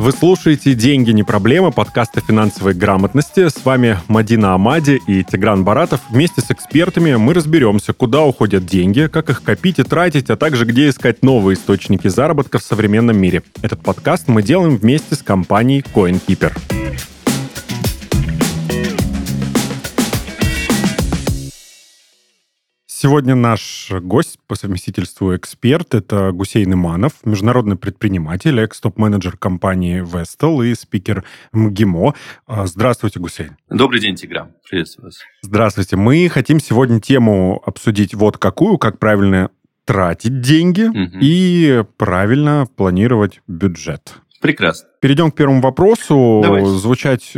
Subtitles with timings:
[0.00, 3.50] Вы слушаете «Деньги не проблема» подкаста финансовой грамотности.
[3.50, 6.00] С вами Мадина Амади и Тигран Баратов.
[6.08, 10.64] Вместе с экспертами мы разберемся, куда уходят деньги, как их копить и тратить, а также
[10.64, 13.42] где искать новые источники заработка в современном мире.
[13.60, 16.56] Этот подкаст мы делаем вместе с компанией CoinKeeper.
[23.02, 30.74] Сегодня наш гость по совместительству эксперт– это Гусейн Иманов, международный предприниматель, экс-топ-менеджер компании Vestel и
[30.74, 32.14] спикер МГИМО.
[32.46, 33.56] А, здравствуйте, Гусейн.
[33.70, 34.50] Добрый день, Тиграм.
[34.68, 35.20] Приветствую вас.
[35.40, 35.96] Здравствуйте.
[35.96, 39.50] Мы хотим сегодня тему обсудить вот какую, как правильно
[39.86, 41.18] тратить деньги угу.
[41.22, 44.16] и правильно планировать бюджет.
[44.42, 44.90] Прекрасно.
[45.00, 46.40] Перейдем к первому вопросу.
[46.42, 46.68] Давайте.
[46.68, 47.32] Звучать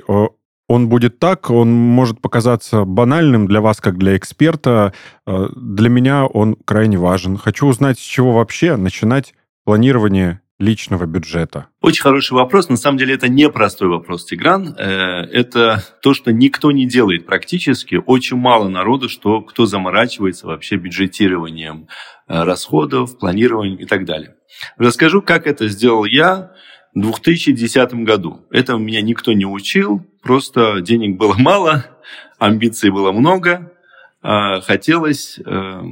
[0.73, 4.95] он будет так, он может показаться банальным для вас, как для эксперта.
[5.27, 7.37] Э, для меня он крайне важен.
[7.37, 9.35] Хочу узнать, с чего вообще начинать
[9.65, 11.67] планирование личного бюджета?
[11.83, 12.71] Очень хороший вопрос.
[12.71, 14.75] На самом деле это непростой вопрос, Тигран.
[14.79, 18.01] Э, это то, что никто не делает практически.
[18.07, 21.89] Очень мало народу, что, кто заморачивается вообще бюджетированием
[22.29, 24.37] э, расходов, планированием и так далее.
[24.79, 26.53] Расскажу, как это сделал я
[26.95, 28.41] 2010 году.
[28.51, 31.87] Это меня никто не учил, просто денег было мало,
[32.39, 33.73] амбиций было много,
[34.21, 35.83] а хотелось э,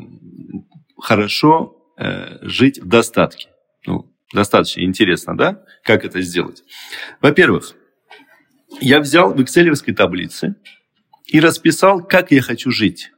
[0.98, 3.48] хорошо э, жить в достатке.
[3.86, 6.62] Ну, достаточно интересно, да, как это сделать.
[7.20, 7.74] Во-первых,
[8.80, 10.54] я взял в экселевской таблице
[11.26, 13.10] и расписал, как я хочу жить.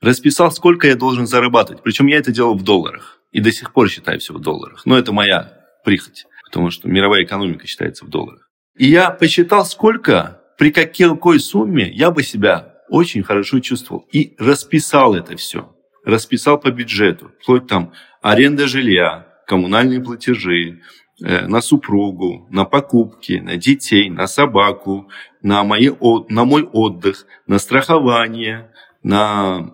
[0.00, 1.82] Расписал, сколько я должен зарабатывать.
[1.82, 3.20] Причем я это делал в долларах.
[3.32, 4.86] И до сих пор считаю все в долларах.
[4.86, 5.52] Но это моя
[5.84, 8.48] прихоть потому что мировая экономика считается в долларах.
[8.76, 14.06] И я посчитал, сколько, при какой сумме я бы себя очень хорошо чувствовал.
[14.12, 15.74] И расписал это все.
[16.04, 17.32] Расписал по бюджету.
[17.42, 20.80] Вплоть там аренда жилья, коммунальные платежи,
[21.22, 25.10] э, на супругу, на покупки, на детей, на собаку,
[25.42, 25.90] на, мои,
[26.28, 28.72] на мой отдых, на страхование,
[29.02, 29.70] на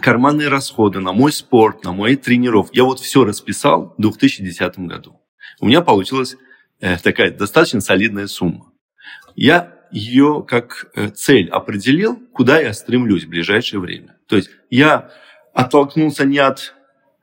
[0.00, 2.76] карманные расходы, на мой спорт, на мои тренировки.
[2.76, 5.19] Я вот все расписал в 2010 году
[5.60, 6.36] у меня получилась
[6.80, 8.72] э, такая достаточно солидная сумма.
[9.36, 14.16] Я ее как э, цель определил, куда я стремлюсь в ближайшее время.
[14.26, 15.10] То есть я
[15.52, 16.74] оттолкнулся не от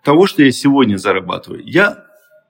[0.03, 1.63] того, что я сегодня зарабатываю.
[1.65, 2.05] Я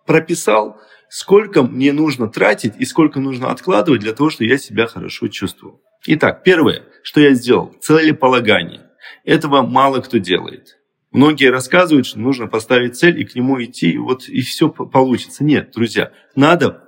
[0.05, 5.27] прописал, сколько мне нужно тратить и сколько нужно откладывать для того, чтобы я себя хорошо
[5.27, 5.81] чувствовал.
[6.05, 8.81] Итак, первое, что я сделал, целеполагание.
[9.23, 10.76] Этого мало кто делает.
[11.17, 15.43] Многие рассказывают, что нужно поставить цель и к нему идти, и вот и все получится.
[15.43, 16.83] Нет, друзья, надо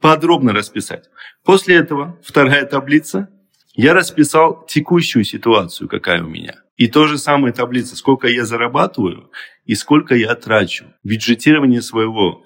[0.00, 1.10] подробно расписать.
[1.44, 3.28] После этого вторая таблица.
[3.74, 6.62] Я расписал текущую ситуацию, какая у меня.
[6.76, 9.32] И то же самое таблица, сколько я зарабатываю
[9.64, 10.84] и сколько я трачу.
[11.02, 12.44] Бюджетирование своего,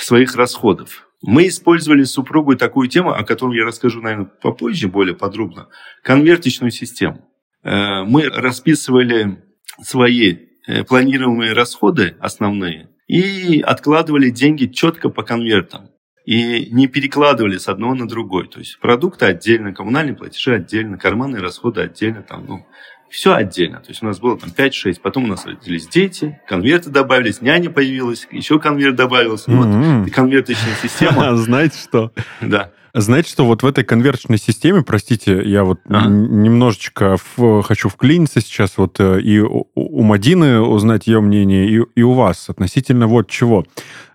[0.00, 1.06] своих расходов.
[1.20, 5.68] Мы использовали с супругой такую тему, о которой я расскажу, наверное, попозже, более подробно.
[6.02, 7.28] Конвертичную систему.
[7.62, 9.44] Э, мы расписывали
[9.82, 10.51] свои
[10.88, 15.90] планируемые расходы основные и откладывали деньги четко по конвертам.
[16.24, 18.46] И не перекладывали с одного на другой.
[18.46, 22.66] То есть продукты отдельно, коммунальные платежи отдельно, карманные расходы отдельно, там, ну,
[23.10, 23.80] все отдельно.
[23.80, 27.70] То есть у нас было там 5-6, потом у нас родились дети, конверты добавились, няня
[27.70, 29.50] появилась, еще конверт добавился.
[29.50, 30.04] Mm-hmm.
[30.04, 31.36] Вот, конверточная система.
[31.36, 32.12] Знаете что?
[32.40, 32.70] Да.
[32.94, 36.08] Знаете, что вот в этой конверточной системе, простите, я вот ага.
[36.08, 41.82] немножечко в, хочу вклиниться сейчас вот э, и у, у Мадины узнать ее мнение, и,
[41.94, 43.64] и у вас относительно вот чего.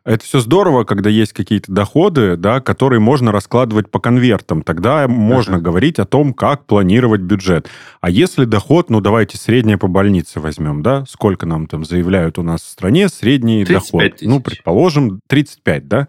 [0.05, 4.61] Это все здорово, когда есть какие-то доходы, да, которые можно раскладывать по конвертам.
[4.61, 5.61] Тогда можно uh-huh.
[5.61, 7.67] говорить о том, как планировать бюджет.
[7.99, 11.03] А если доход, ну давайте среднее по больнице возьмем, да?
[11.09, 14.01] Сколько нам там заявляют у нас в стране средний доход?
[14.01, 14.27] Тысяч.
[14.27, 16.07] Ну, предположим, 35, да?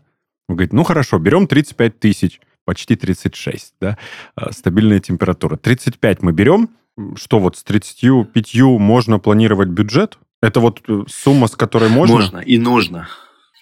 [0.48, 3.96] Вы говорите, ну хорошо, берем 35 тысяч почти 36, да,
[4.34, 5.56] а, стабильная температура.
[5.56, 6.68] 35 мы берем,
[7.16, 10.18] что вот с 35 можно планировать бюджет?
[10.42, 12.16] Это вот э, сумма, с которой можно?
[12.16, 13.08] Можно и нужно.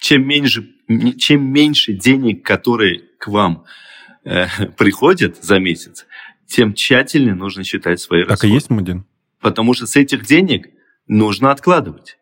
[0.01, 0.67] Чем меньше,
[1.17, 3.63] чем меньше денег, которые к вам
[4.25, 4.47] э,
[4.77, 6.05] приходят за месяц,
[6.45, 8.49] тем тщательнее нужно считать свои так расходы.
[8.49, 9.05] Так и есть, Мадин?
[9.39, 10.67] Потому что с этих денег
[11.07, 12.17] нужно откладывать.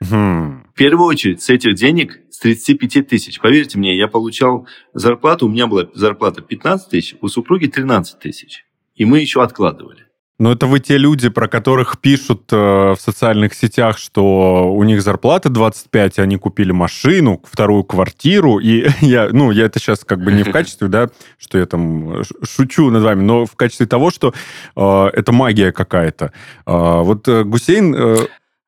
[0.00, 0.61] Хм.
[0.72, 3.38] В первую очередь, с этих денег, с 35 тысяч.
[3.40, 8.64] Поверьте мне, я получал зарплату, у меня была зарплата 15 тысяч, у супруги 13 тысяч.
[8.94, 10.06] И мы еще откладывали.
[10.38, 15.02] Но это вы те люди, про которых пишут э, в социальных сетях, что у них
[15.02, 20.24] зарплата 25, и они купили машину, вторую квартиру, и я, ну, я это сейчас как
[20.24, 24.10] бы не в качестве, да, что я там шучу над вами, но в качестве того,
[24.10, 24.32] что
[24.74, 26.32] э, это магия какая-то.
[26.66, 27.94] Э, вот э, Гусейн...
[27.94, 28.16] Э,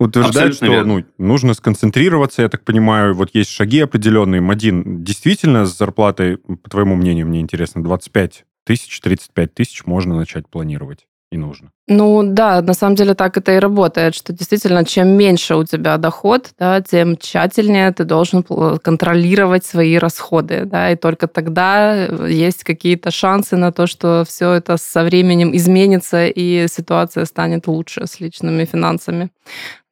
[0.06, 4.40] утверждает, Абсолютно что ну, нужно сконцентрироваться, я так понимаю, вот есть шаги определенные.
[4.40, 10.48] Мадин, действительно с зарплатой, по твоему мнению, мне интересно, 25 тысяч, 35 тысяч можно начать
[10.48, 11.06] планировать?
[11.34, 11.70] И нужно.
[11.88, 15.98] Ну да, на самом деле так это и работает, что действительно, чем меньше у тебя
[15.98, 22.64] доход, да, тем тщательнее ты должен контролировать свои расходы, да, и только тогда э, есть
[22.64, 28.20] какие-то шансы на то, что все это со временем изменится и ситуация станет лучше с
[28.20, 29.30] личными финансами.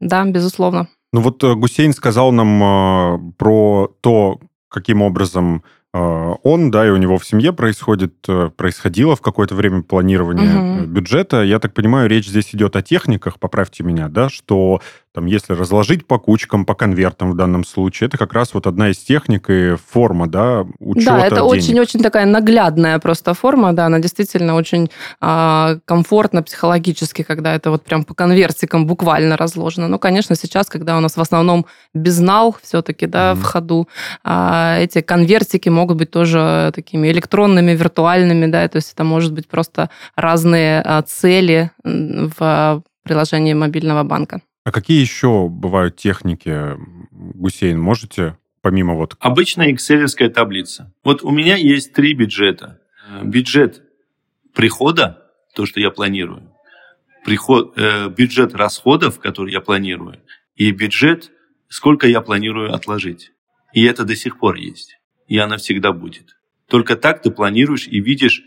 [0.00, 0.88] Да, безусловно.
[1.12, 5.62] Ну вот э, Гусейн сказал нам э, про то, каким образом
[5.94, 10.86] он, да, и у него в семье происходит, э, происходило в какое-то время планирование угу.
[10.86, 11.42] бюджета.
[11.42, 14.80] Я так понимаю, речь здесь идет о техниках, поправьте меня, да, что
[15.14, 18.90] там, если разложить по кучкам, по конвертам в данном случае, это как раз вот одна
[18.90, 23.98] из техник и форма, да, учета Да, это очень-очень такая наглядная просто форма, да, она
[23.98, 29.86] действительно очень э, комфортна психологически, когда это вот прям по конвертикам буквально разложено.
[29.86, 33.34] Ну, конечно, сейчас, когда у нас в основном безнал все-таки, да, mm-hmm.
[33.34, 33.88] в ходу,
[34.24, 39.46] э, эти конвертики могут быть тоже такими электронными, виртуальными, да, то есть это может быть
[39.46, 44.40] просто разные э, цели в приложении мобильного банка.
[44.64, 46.76] А какие еще бывают техники,
[47.10, 49.16] Гусейн, можете помимо вот...
[49.18, 50.92] Обычная экселевская таблица.
[51.02, 52.80] Вот у меня есть три бюджета.
[53.22, 53.82] Бюджет
[54.54, 56.52] прихода, то, что я планирую,
[57.24, 60.20] приход, э, бюджет расходов, который я планирую,
[60.54, 61.30] и бюджет,
[61.68, 63.32] сколько я планирую отложить.
[63.72, 64.98] И это до сих пор есть.
[65.26, 66.36] И она всегда будет.
[66.72, 68.44] Только так ты планируешь и видишь,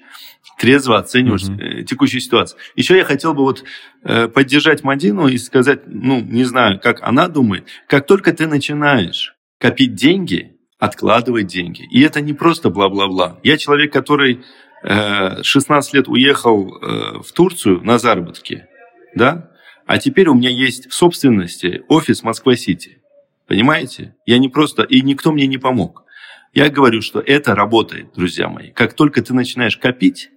[0.57, 1.83] трезво оцениваешь mm-hmm.
[1.83, 2.59] текущую ситуацию.
[2.75, 3.63] Еще я хотел бы вот
[4.03, 9.35] э, поддержать Мадину и сказать, ну, не знаю, как она думает, как только ты начинаешь
[9.59, 13.39] копить деньги, откладывать деньги, и это не просто бла-бла-бла.
[13.43, 14.43] Я человек, который
[14.81, 16.79] 16 э, лет уехал
[17.21, 18.65] в Турцию на заработки,
[19.13, 19.51] да,
[19.85, 23.03] а теперь у меня есть в собственности офис Москва-Сити.
[23.47, 24.15] Понимаете?
[24.25, 24.81] Я не просто...
[24.81, 26.04] И никто мне не помог.
[26.55, 28.71] Я говорю, что это работает, друзья мои.
[28.71, 30.29] Как только ты начинаешь копить,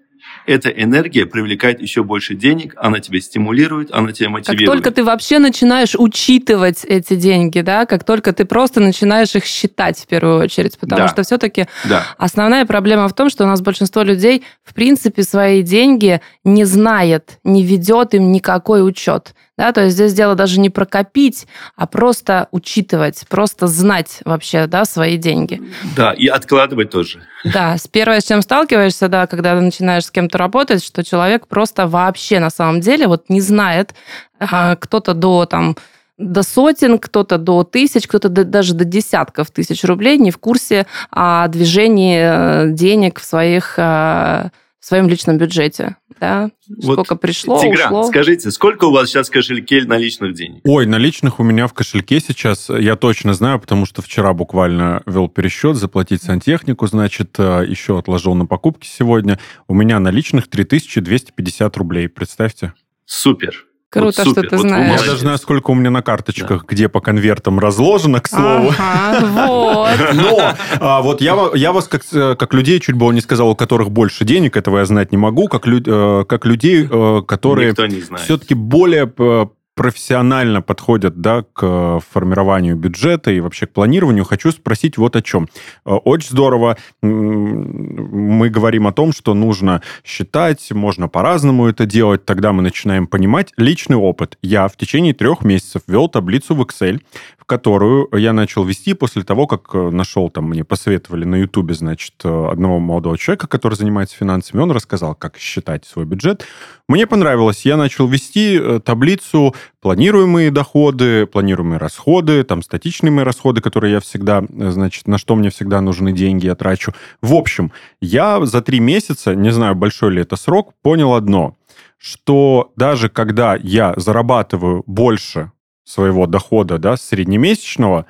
[0.47, 4.69] эта энергия привлекает еще больше денег, она тебя стимулирует, она тебя мотивирует.
[4.69, 9.45] Как только ты вообще начинаешь учитывать эти деньги, да, как только ты просто начинаешь их
[9.45, 11.09] считать в первую очередь, потому да.
[11.09, 12.05] что все-таки да.
[12.19, 17.39] основная проблема в том, что у нас большинство людей в принципе свои деньги не знает,
[17.45, 19.35] не ведет им никакой учет.
[19.59, 24.85] Да, то есть здесь дело даже не прокопить, а просто учитывать, просто знать вообще да,
[24.85, 25.61] свои деньги.
[25.97, 27.23] Да, и откладывать тоже.
[27.45, 31.49] Да, с первое, с чем сталкиваешься, да, когда ты начинаешь с кем-то работать, что человек
[31.49, 33.95] просто вообще на самом деле вот не знает,
[34.39, 35.77] а, кто-то до там
[36.19, 40.87] до сотен, кто-то до тысяч, кто-то до, даже до десятков тысяч рублей не в курсе
[41.11, 46.51] о движении э, денег в своих э, в своем личном бюджете, да?
[46.69, 48.05] Вот, сколько пришло, Тигран, ушло.
[48.05, 50.61] скажите, сколько у вас сейчас в кошельке наличных денег?
[50.65, 55.29] Ой, наличных у меня в кошельке сейчас, я точно знаю, потому что вчера буквально вел
[55.29, 59.39] пересчет, заплатить сантехнику, значит, э, еще отложил на покупки сегодня.
[59.67, 62.73] У меня наличных 3250 рублей, представьте.
[63.05, 63.68] Супер.
[63.91, 65.01] Круто, вот что ты вот знаешь.
[65.01, 66.67] Я даже знаю, сколько у меня на карточках, да.
[66.69, 68.75] где по конвертам разложено, к слову.
[68.79, 70.15] Ага, вот.
[70.15, 73.91] Но а, вот я, я вас как, как людей, чуть было не сказал, у которых
[73.91, 77.75] больше денег, этого я знать не могу, как, лю, э, как людей, э, которые
[78.19, 79.47] все-таки более э,
[79.79, 85.23] профессионально подходят да, к э, формированию бюджета и вообще к планированию, хочу спросить вот о
[85.23, 85.49] чем.
[85.87, 92.53] Э, очень здорово мы говорим о том, что нужно считать, можно по-разному это делать, тогда
[92.53, 94.37] мы начинаем понимать личный опыт.
[94.43, 97.01] Я в течение трех месяцев вел таблицу в Excel,
[97.47, 102.15] которую я начал вести после того, как э, нашел, там, мне посоветовали на Ютубе, значит,
[102.25, 106.45] одного молодого человека, который занимается финансами, он рассказал, как считать свой бюджет.
[106.89, 113.93] Мне понравилось, я начал вести таблицу планируемые доходы, планируемые расходы, там, статичные мои расходы, которые
[113.93, 116.93] я всегда, значит, на что мне всегда нужны деньги, я трачу.
[117.23, 121.57] В общем, я за три месяца, не знаю, большой ли это срок, понял одно,
[121.97, 125.53] что даже когда я зарабатываю больше
[125.85, 128.07] своего дохода, да, среднемесячного,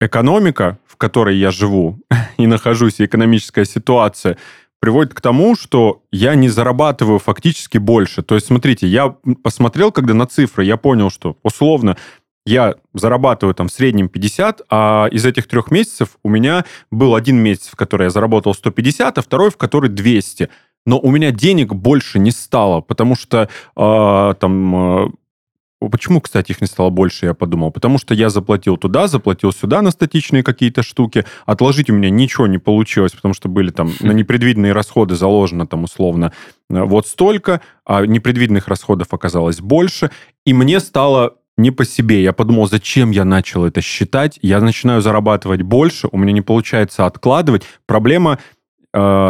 [0.00, 2.00] экономика, в которой я живу
[2.36, 4.36] и нахожусь, и экономическая ситуация
[4.80, 8.22] приводит к тому, что я не зарабатываю фактически больше.
[8.22, 11.96] То есть, смотрите, я посмотрел, когда на цифры, я понял, что условно
[12.46, 17.36] я зарабатываю там в среднем 50, а из этих трех месяцев у меня был один
[17.36, 20.48] месяц, в который я заработал 150, а второй, в который 200.
[20.86, 25.08] Но у меня денег больше не стало, потому что э, там э,
[25.80, 27.70] Почему, кстати, их не стало больше, я подумал?
[27.70, 31.24] Потому что я заплатил туда, заплатил сюда на статичные какие-то штуки.
[31.46, 35.84] Отложить у меня ничего не получилось, потому что были там на непредвиденные расходы заложено там
[35.84, 36.32] условно
[36.68, 40.10] э, вот столько, а непредвиденных расходов оказалось больше.
[40.44, 42.22] И мне стало не по себе.
[42.22, 44.38] Я подумал, зачем я начал это считать?
[44.42, 47.64] Я начинаю зарабатывать больше, у меня не получается откладывать.
[47.86, 48.38] Проблема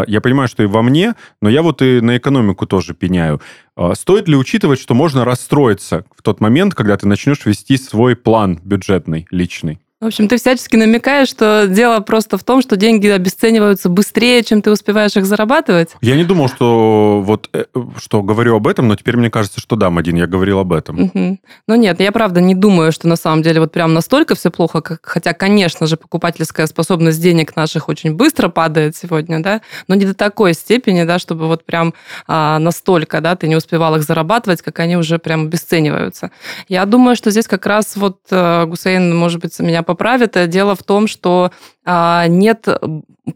[0.07, 3.41] я понимаю, что и во мне, но я вот и на экономику тоже пеняю.
[3.77, 8.17] Э, стоит ли учитывать, что можно расстроиться в тот момент, когда ты начнешь вести свой
[8.17, 9.81] план бюджетный, личный?
[10.01, 14.63] В общем, ты всячески намекаешь, что дело просто в том, что деньги обесцениваются быстрее, чем
[14.63, 15.97] ты успеваешь их зарабатывать?
[16.01, 17.65] Я не думал, что вот э,
[17.97, 21.01] что говорю об этом, но теперь мне кажется, что да, Мадин, я говорил об этом.
[21.03, 21.39] Угу.
[21.67, 24.83] Ну нет, я правда не думаю, что на самом деле вот прям настолько все плохо,
[24.83, 30.05] как, хотя, конечно же, покупательская способность денег наших очень быстро падает сегодня, да, но не
[30.05, 31.93] до такой степени, да, чтобы вот прям
[32.29, 36.31] а, настолько, да, ты не успевал их зарабатывать, как они уже прям обесцениваются.
[36.69, 40.37] Я думаю, что здесь как раз вот э, Гусейн, может быть, меня поправит.
[40.51, 41.51] Дело в том, что
[41.87, 42.69] а, нет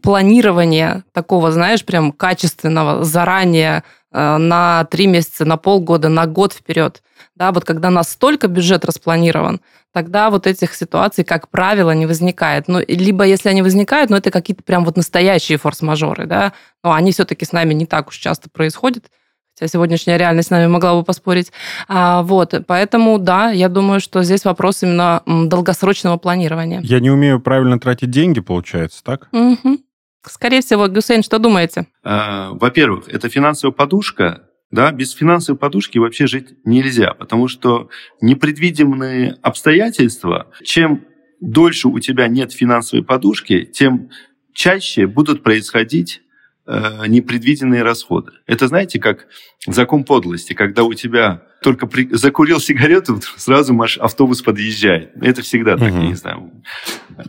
[0.03, 7.01] планирования такого, знаешь, прям качественного заранее а, на три месяца, на полгода, на год вперед.
[7.35, 9.61] Да, вот когда настолько бюджет распланирован,
[9.93, 12.67] тогда вот этих ситуаций, как правило, не возникает.
[12.67, 17.13] Ну, либо если они возникают, ну, это какие-то прям вот настоящие форс-мажоры, да, но они
[17.13, 19.05] все-таки с нами не так уж часто происходят
[19.53, 21.51] хотя сегодняшняя реальность с нами могла бы поспорить.
[21.87, 26.81] А, вот, поэтому, да, я думаю, что здесь вопрос именно долгосрочного планирования.
[26.83, 29.29] Я не умею правильно тратить деньги, получается, так?
[29.31, 29.79] Угу.
[30.25, 31.87] Скорее всего, Гусейн, что думаете?
[32.03, 37.89] А, во-первых, это финансовая подушка, да, без финансовой подушки вообще жить нельзя, потому что
[38.21, 41.05] непредвиденные обстоятельства, чем
[41.41, 44.09] дольше у тебя нет финансовой подушки, тем
[44.53, 46.21] чаще будут происходить
[46.65, 48.31] Э, непредвиденные расходы.
[48.47, 49.27] Это, знаете, как
[49.67, 52.07] закон подлости, когда у тебя только при...
[52.13, 53.97] закурил сигарету, сразу маш...
[53.97, 55.11] автобус подъезжает.
[55.21, 56.01] Это всегда так, угу.
[56.01, 56.63] я не знаю.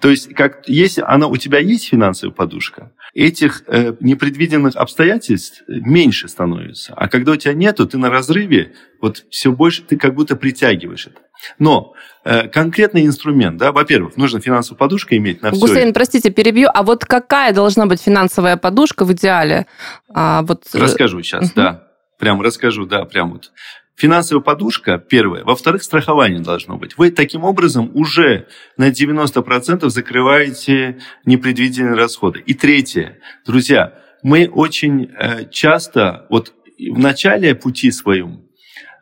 [0.00, 6.28] То есть, как, если она, у тебя есть финансовая подушка, этих э, непредвиденных обстоятельств меньше
[6.28, 6.94] становится.
[6.94, 11.08] А когда у тебя нету, ты на разрыве, вот все больше ты как будто притягиваешь
[11.08, 11.22] это.
[11.58, 15.60] Но э, конкретный инструмент, да, во-первых, нужно финансовую подушку иметь на все.
[15.60, 16.68] Гусейн, простите, перебью.
[16.72, 19.66] А вот какая должна быть финансовая подушка в идеале?
[20.12, 20.64] А, вот...
[20.72, 21.52] Э, расскажу сейчас, угу.
[21.56, 21.88] да.
[22.18, 23.52] Прям расскажу, да, прям вот.
[23.96, 25.44] Финансовая подушка, первое.
[25.44, 26.98] Во-вторых, страхование должно быть.
[26.98, 32.40] Вы таким образом уже на 90% закрываете непредвиденные расходы.
[32.40, 33.18] И третье.
[33.46, 38.43] Друзья, мы очень э, часто, вот в начале пути своем,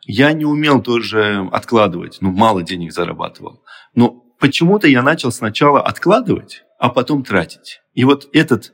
[0.05, 3.63] я не умел тоже откладывать, ну, мало денег зарабатывал.
[3.95, 7.81] Но почему-то я начал сначала откладывать, а потом тратить.
[7.93, 8.73] И вот этот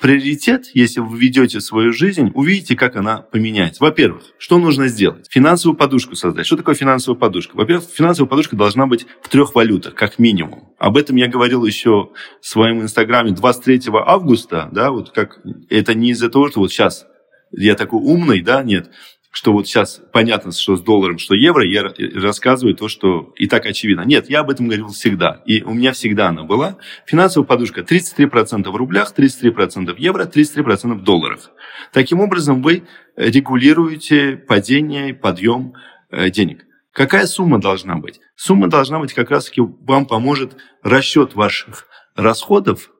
[0.00, 3.82] приоритет, если вы ведете свою жизнь, увидите, как она поменяется.
[3.84, 5.26] Во-первых, что нужно сделать?
[5.28, 6.46] Финансовую подушку создать.
[6.46, 7.54] Что такое финансовая подушка?
[7.54, 10.72] Во-первых, финансовая подушка должна быть в трех валютах, как минимум.
[10.78, 12.10] Об этом я говорил еще
[12.40, 17.04] в своем инстаграме 23 августа, да, вот как это не из-за того, что вот сейчас
[17.52, 18.90] я такой умный, да, нет
[19.30, 21.84] что вот сейчас понятно, что с долларом, что евро, я
[22.14, 24.02] рассказываю то, что и так очевидно.
[24.02, 25.42] Нет, я об этом говорил всегда.
[25.46, 26.78] И у меня всегда она была.
[27.06, 31.50] Финансовая подушка 33% в рублях, 33% в евро, 33% в долларах.
[31.92, 32.82] Таким образом, вы
[33.16, 35.74] регулируете падение, подъем
[36.10, 36.64] э, денег.
[36.92, 38.20] Какая сумма должна быть?
[38.34, 42.90] Сумма должна быть как раз-таки вам поможет расчет ваших расходов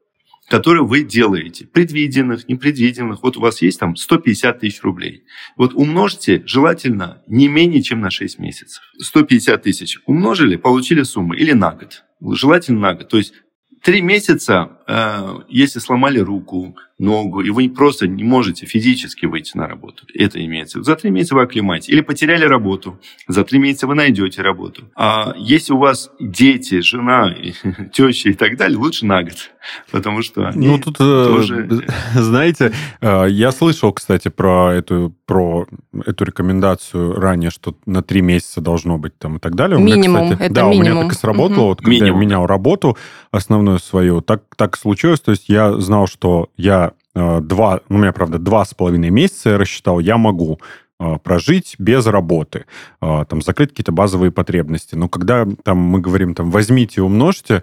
[0.51, 3.23] которые вы делаете, предвиденных, непредвиденных.
[3.23, 5.23] Вот у вас есть там 150 тысяч рублей.
[5.57, 8.83] Вот умножьте, желательно, не менее, чем на 6 месяцев.
[8.99, 11.35] 150 тысяч умножили, получили сумму.
[11.35, 12.03] Или на год.
[12.21, 13.09] Желательно на год.
[13.09, 13.33] То есть
[13.83, 19.67] три месяца, э, если сломали руку, ногу, и вы просто не можете физически выйти на
[19.67, 20.83] работу, это имеется.
[20.83, 21.93] За три месяца вы оклемаете.
[21.93, 24.91] Или потеряли работу, за три месяца вы найдете работу.
[24.95, 27.35] А если у вас дети, жена,
[27.93, 29.51] теща и так далее, лучше на год.
[29.91, 31.69] Потому что они Ну, тут, э, тоже...
[32.15, 35.67] знаете, э, я слышал, кстати, про эту, про
[36.07, 39.79] эту рекомендацию ранее, что на три месяца должно быть там и так далее.
[39.79, 40.81] Минимум, меня, кстати, это да, минимум.
[40.81, 41.69] у меня так и сработало, угу.
[41.69, 42.21] вот когда минимум.
[42.21, 42.97] я менял работу
[43.31, 47.99] основную свою, так, так случилось, то есть я знал, что я э, два, ну, у
[48.01, 50.61] меня, правда, два с половиной месяца я рассчитал, я могу
[51.25, 52.67] прожить без работы,
[53.01, 54.97] там, закрыть какие-то базовые потребности.
[54.97, 57.63] Но когда там мы говорим, там, возьмите, умножьте,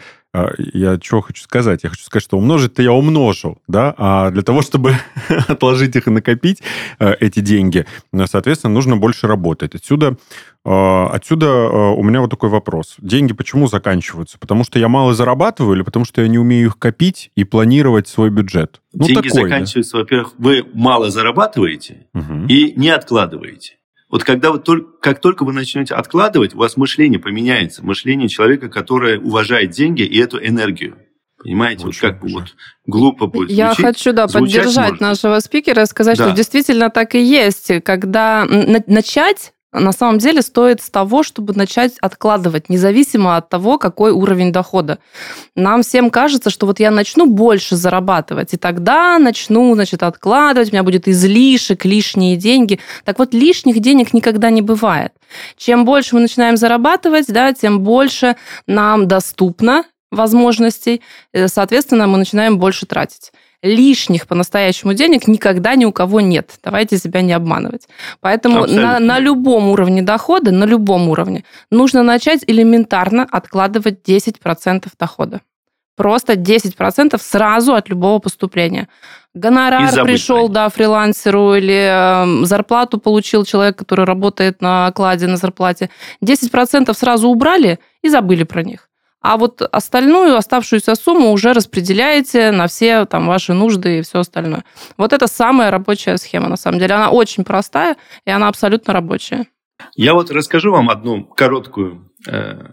[0.58, 1.84] я чего хочу сказать?
[1.84, 4.96] Я хочу сказать, что умножить-то я умножил, да, а для того, чтобы
[5.48, 6.62] отложить их и накопить,
[7.00, 9.76] э, эти деньги, э, соответственно, нужно больше работать.
[9.76, 10.18] Отсюда,
[10.66, 12.96] э, отсюда у меня вот такой вопрос.
[13.00, 14.38] Деньги почему заканчиваются?
[14.38, 18.08] Потому что я мало зарабатываю или потому что я не умею их копить и планировать
[18.08, 18.82] свой бюджет?
[18.94, 20.00] Ну, деньги такой, заканчиваются, да?
[20.00, 22.46] во-первых, вы мало зарабатываете угу.
[22.48, 23.77] и не откладываете.
[24.10, 27.84] Вот когда вы только, как только вы начнете откладывать, у вас мышление поменяется.
[27.86, 30.98] Мышление человека, которое уважает деньги и эту энергию.
[31.38, 33.86] Понимаете, Очень вот как бы вот глупо будет Я звучить.
[33.86, 35.02] хочу, да, поддержать может.
[35.02, 36.28] нашего спикера и сказать, да.
[36.28, 37.72] что действительно так и есть.
[37.84, 44.12] Когда начать на самом деле стоит с того, чтобы начать откладывать, независимо от того, какой
[44.12, 45.00] уровень дохода.
[45.56, 50.72] Нам всем кажется, что вот я начну больше зарабатывать, и тогда начну, значит, откладывать, у
[50.74, 52.80] меня будет излишек, лишние деньги.
[53.04, 55.14] Так вот, лишних денег никогда не бывает.
[55.58, 61.02] Чем больше мы начинаем зарабатывать, да, тем больше нам доступно возможностей,
[61.34, 63.32] э, соответственно, мы начинаем больше тратить
[63.68, 66.52] лишних по-настоящему денег никогда ни у кого нет.
[66.64, 67.88] Давайте себя не обманывать.
[68.22, 75.42] Поэтому на, на любом уровне дохода, на любом уровне, нужно начать элементарно откладывать 10% дохода.
[75.96, 78.88] Просто 10% сразу от любого поступления.
[79.34, 85.90] Гонорар пришел, да, фрилансеру или э, зарплату получил человек, который работает на окладе, на зарплате.
[86.24, 88.88] 10% сразу убрали и забыли про них
[89.28, 94.64] а вот остальную, оставшуюся сумму уже распределяете на все там ваши нужды и все остальное.
[94.96, 96.94] Вот это самая рабочая схема, на самом деле.
[96.94, 99.48] Она очень простая, и она абсолютно рабочая.
[99.98, 102.70] Я вот расскажу вам одну короткую э,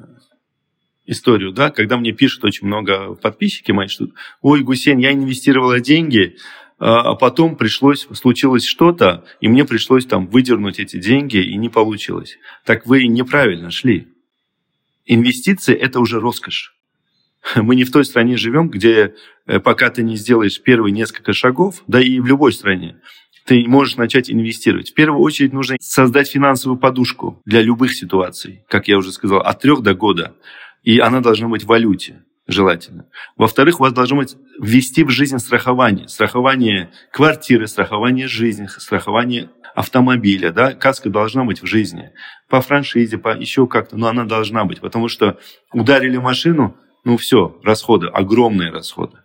[1.06, 4.06] историю, да, когда мне пишут очень много подписчики мои, что
[4.40, 6.36] «Ой, Гусейн, я инвестировала деньги,
[6.78, 11.68] а, а потом пришлось, случилось что-то, и мне пришлось там выдернуть эти деньги, и не
[11.68, 12.38] получилось».
[12.64, 14.13] Так вы неправильно шли.
[15.06, 16.74] Инвестиции– это уже роскошь.
[17.56, 19.14] Мы не в той стране живем, где
[19.46, 23.00] э, пока ты не сделаешь первые несколько шагов, да и в любой стране,
[23.44, 24.90] ты можешь начать инвестировать.
[24.90, 29.60] В первую очередь нужно создать финансовую подушку для любых ситуаций, как я уже сказал, от
[29.60, 30.34] трех до года.
[30.82, 33.06] И она должна быть в валюте, желательно.
[33.36, 36.08] Во-вторых, у вас должно быть ввести в жизнь страхование.
[36.08, 42.12] Страхование квартиры, страхование жизни, страхование автомобиля, да, каска должна быть в жизни.
[42.48, 45.38] По франшизе, по еще как-то, но она должна быть, потому что
[45.72, 49.18] ударили машину, ну все, расходы, огромные расходы.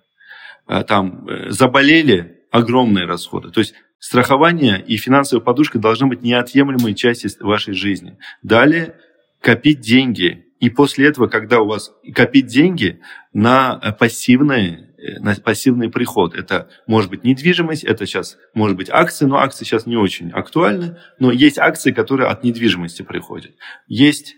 [0.66, 3.52] А там э, заболели, огромные расходы.
[3.52, 8.18] То есть страхование и финансовая подушка должна быть неотъемлемой частью вашей жизни.
[8.42, 8.96] Далее
[9.42, 10.46] копить деньги.
[10.60, 13.00] И после этого, когда у вас копить деньги
[13.34, 16.36] на пассивные Э, на пассивный приход.
[16.36, 20.98] Это может быть недвижимость, это сейчас может быть акции, но акции сейчас не очень актуальны,
[21.20, 23.52] но есть акции, которые от недвижимости приходят.
[23.88, 24.36] Есть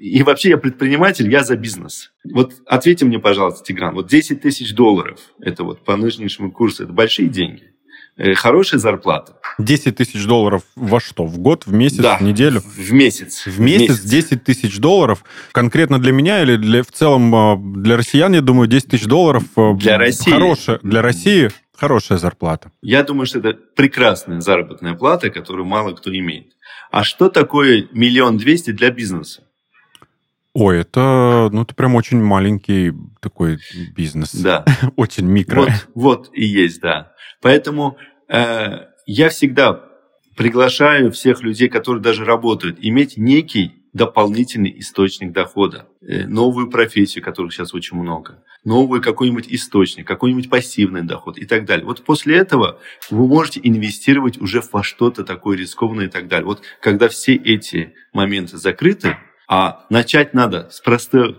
[0.00, 2.12] и вообще я предприниматель, я за бизнес.
[2.32, 6.92] Вот ответьте мне, пожалуйста, Тигран, вот 10 тысяч долларов, это вот по нынешнему курсу, это
[6.94, 7.74] большие деньги?
[8.18, 9.34] Э, хорошая зарплата.
[9.58, 11.24] 10 тысяч долларов во что?
[11.24, 12.60] В год, в месяц, да, в неделю?
[12.60, 13.44] В месяц.
[13.46, 15.24] В месяц, месяц 10 тысяч долларов.
[15.52, 19.44] Конкретно для меня или для, в целом а, для россиян, я думаю, 10 тысяч долларов...
[19.56, 20.32] А, для России.
[20.32, 22.72] Хорошая, для России хорошая зарплата.
[22.82, 26.56] Я думаю, что это прекрасная заработная плата, которую мало кто имеет.
[26.90, 29.42] А что такое миллион двести для бизнеса?
[30.60, 33.60] Ой, это, ну, это прям очень маленький такой
[33.94, 34.34] бизнес.
[34.34, 34.64] Да.
[34.96, 35.60] очень микро.
[35.60, 37.12] Вот, вот и есть, да.
[37.40, 37.96] Поэтому
[38.28, 39.84] э, я всегда
[40.36, 47.52] приглашаю всех людей, которые даже работают, иметь некий дополнительный источник дохода, э, новую профессию, которых
[47.52, 51.86] сейчас очень много, новый какой-нибудь источник, какой-нибудь пассивный доход и так далее.
[51.86, 56.46] Вот после этого вы можете инвестировать уже во что-то такое рискованное и так далее.
[56.46, 59.16] Вот когда все эти моменты закрыты,
[59.48, 61.34] а начать надо с простого,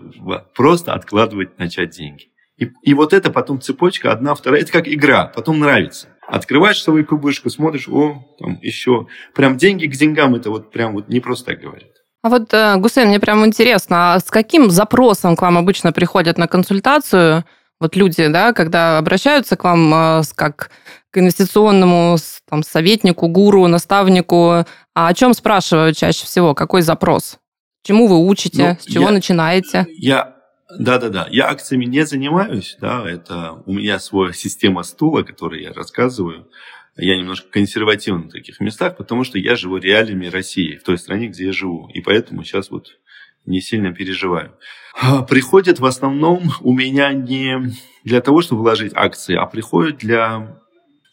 [0.54, 2.30] просто откладывать, начать деньги.
[2.58, 6.08] И, и вот это потом цепочка, одна, вторая, это как игра, потом нравится.
[6.26, 9.06] Открываешь свою кубышку, смотришь, о, там еще.
[9.34, 11.88] Прям деньги к деньгам, это вот прям вот не просто так говорят.
[12.22, 16.36] А вот, э, Гусейн, мне прям интересно, а с каким запросом к вам обычно приходят
[16.36, 17.44] на консультацию
[17.80, 20.70] вот люди, да, когда обращаются к вам э, как
[21.10, 22.18] к инвестиционному
[22.48, 26.54] там, советнику, гуру, наставнику, а о чем спрашивают чаще всего?
[26.54, 27.39] Какой запрос?
[27.82, 28.68] Чему вы учите?
[28.68, 29.86] Ну, с чего я, начинаете?
[29.90, 30.40] Я
[30.78, 31.26] да-да-да.
[31.30, 36.48] Я акциями не занимаюсь, да, это у меня своя система стула, которую я рассказываю.
[36.96, 41.28] Я немножко консервативен в таких местах, потому что я живу реалиями России, в той стране,
[41.28, 41.88] где я живу.
[41.92, 42.98] И поэтому сейчас вот
[43.46, 44.52] не сильно переживаю.
[45.00, 47.72] А, приходят в основном у меня не
[48.04, 50.60] для того, чтобы вложить акции, а приходят для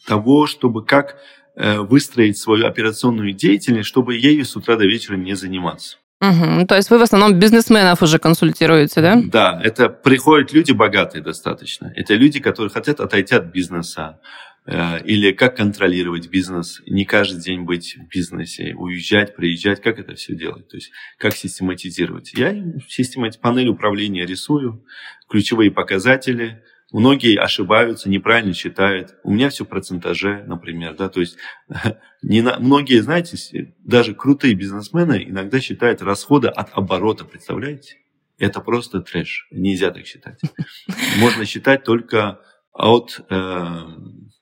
[0.06, 1.18] того, чтобы как
[1.56, 5.98] э, выстроить свою операционную деятельность, чтобы ею с утра до вечера не заниматься.
[6.20, 6.66] Угу.
[6.68, 9.22] То есть вы в основном бизнесменов уже консультируете, да?
[9.24, 11.92] Да, это приходят люди богатые достаточно.
[11.96, 14.20] Это люди, которые хотят отойти от бизнеса.
[14.66, 20.16] Э, или как контролировать бизнес, не каждый день быть в бизнесе, уезжать, приезжать, как это
[20.16, 22.34] все делать, то есть как систематизировать.
[22.34, 22.54] Я
[22.90, 24.84] системати панель управления рисую,
[25.30, 26.62] ключевые показатели–
[26.94, 29.16] Многие ошибаются, неправильно считают.
[29.24, 30.96] У меня все процентаже, например.
[30.96, 31.10] Да?
[31.10, 31.38] То есть
[32.22, 32.60] не на...
[32.60, 37.26] многие, знаете, даже крутые бизнесмены иногда считают расходы от оборота.
[37.26, 37.98] Представляете?
[38.40, 39.48] Это просто трэш.
[39.52, 40.40] Нельзя так считать.
[41.18, 42.40] Можно считать только
[42.72, 43.66] от э,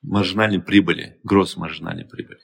[0.03, 2.39] маржинальной прибыли, гросс маржинальной прибыли.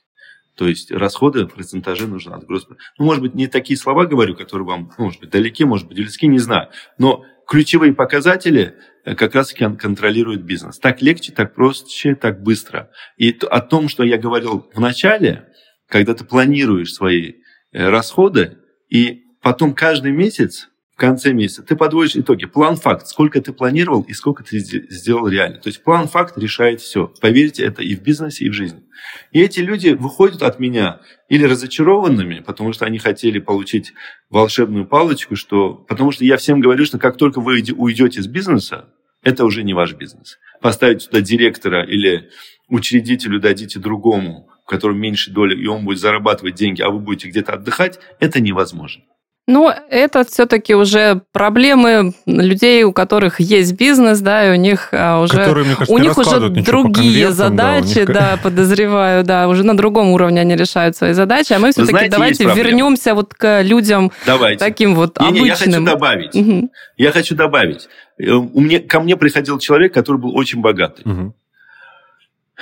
[0.55, 2.67] То есть расходы в процентаже нужно от гросс...
[2.97, 5.97] Ну, может быть, не такие слова говорю, которые вам, ну, может быть, далеки, может быть,
[5.97, 6.69] близки, не знаю.
[6.97, 10.79] Но ключевые показатели э, как раз-таки контролирует бизнес.
[10.79, 12.89] Так легче, так проще, так быстро.
[13.17, 15.49] И о том, что я говорил в начале,
[15.89, 17.33] когда ты планируешь свои
[17.73, 18.57] э, расходы,
[18.89, 20.69] и потом каждый месяц
[21.01, 22.45] конце месяца ты подводишь итоги.
[22.45, 25.57] План-факт, сколько ты планировал и сколько ты сделал реально.
[25.57, 27.11] То есть план-факт решает все.
[27.21, 28.83] Поверьте, это и в бизнесе, и в жизни.
[29.31, 33.93] И эти люди выходят от меня или разочарованными, потому что они хотели получить
[34.29, 35.73] волшебную палочку, что...
[35.73, 39.73] потому что я всем говорю, что как только вы уйдете из бизнеса, это уже не
[39.73, 40.37] ваш бизнес.
[40.61, 42.29] Поставить туда директора или
[42.69, 47.27] учредителю дадите другому, в котором меньше доли, и он будет зарабатывать деньги, а вы будете
[47.29, 49.03] где-то отдыхать, это невозможно.
[49.47, 55.19] Ну, это все-таки уже проблемы людей, у которых есть бизнес, да, и у них а,
[55.19, 58.13] уже Которые, кажется, у них уже другие задачи, да, них...
[58.13, 62.11] да, подозреваю, да, уже на другом уровне они решают свои задачи, а мы все-таки знаете,
[62.11, 64.59] давайте вернемся вот к людям давайте.
[64.63, 65.41] таким вот не, обычным.
[65.41, 66.35] Не, я хочу добавить.
[66.35, 66.71] Угу.
[66.97, 67.89] Я хочу добавить.
[68.19, 71.01] Э, у меня, ко мне приходил человек, который был очень богатый.
[71.03, 71.35] Угу.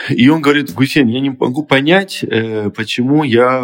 [0.09, 3.61] И он говорит, Гусейн, я не могу понять, э, почему я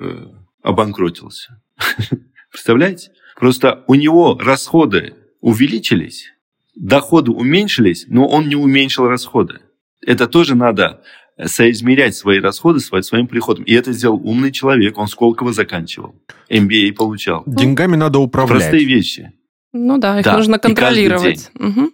[0.00, 0.26] э,
[0.62, 1.60] обанкротился.
[2.50, 3.10] Представляете?
[3.36, 6.32] Просто у него расходы увеличились,
[6.74, 9.60] доходы уменьшились, но он не уменьшил расходы.
[10.04, 11.02] Это тоже надо
[11.44, 13.64] соизмерять свои расходы своим приходом.
[13.64, 14.98] И это сделал умный человек.
[14.98, 16.16] Он Сколково заканчивал.
[16.50, 17.44] MBA получал.
[17.46, 18.58] Деньгами надо управлять.
[18.58, 19.32] Простые вещи.
[19.72, 20.36] Ну да, их да.
[20.36, 21.50] нужно контролировать.
[21.54, 21.92] Угу.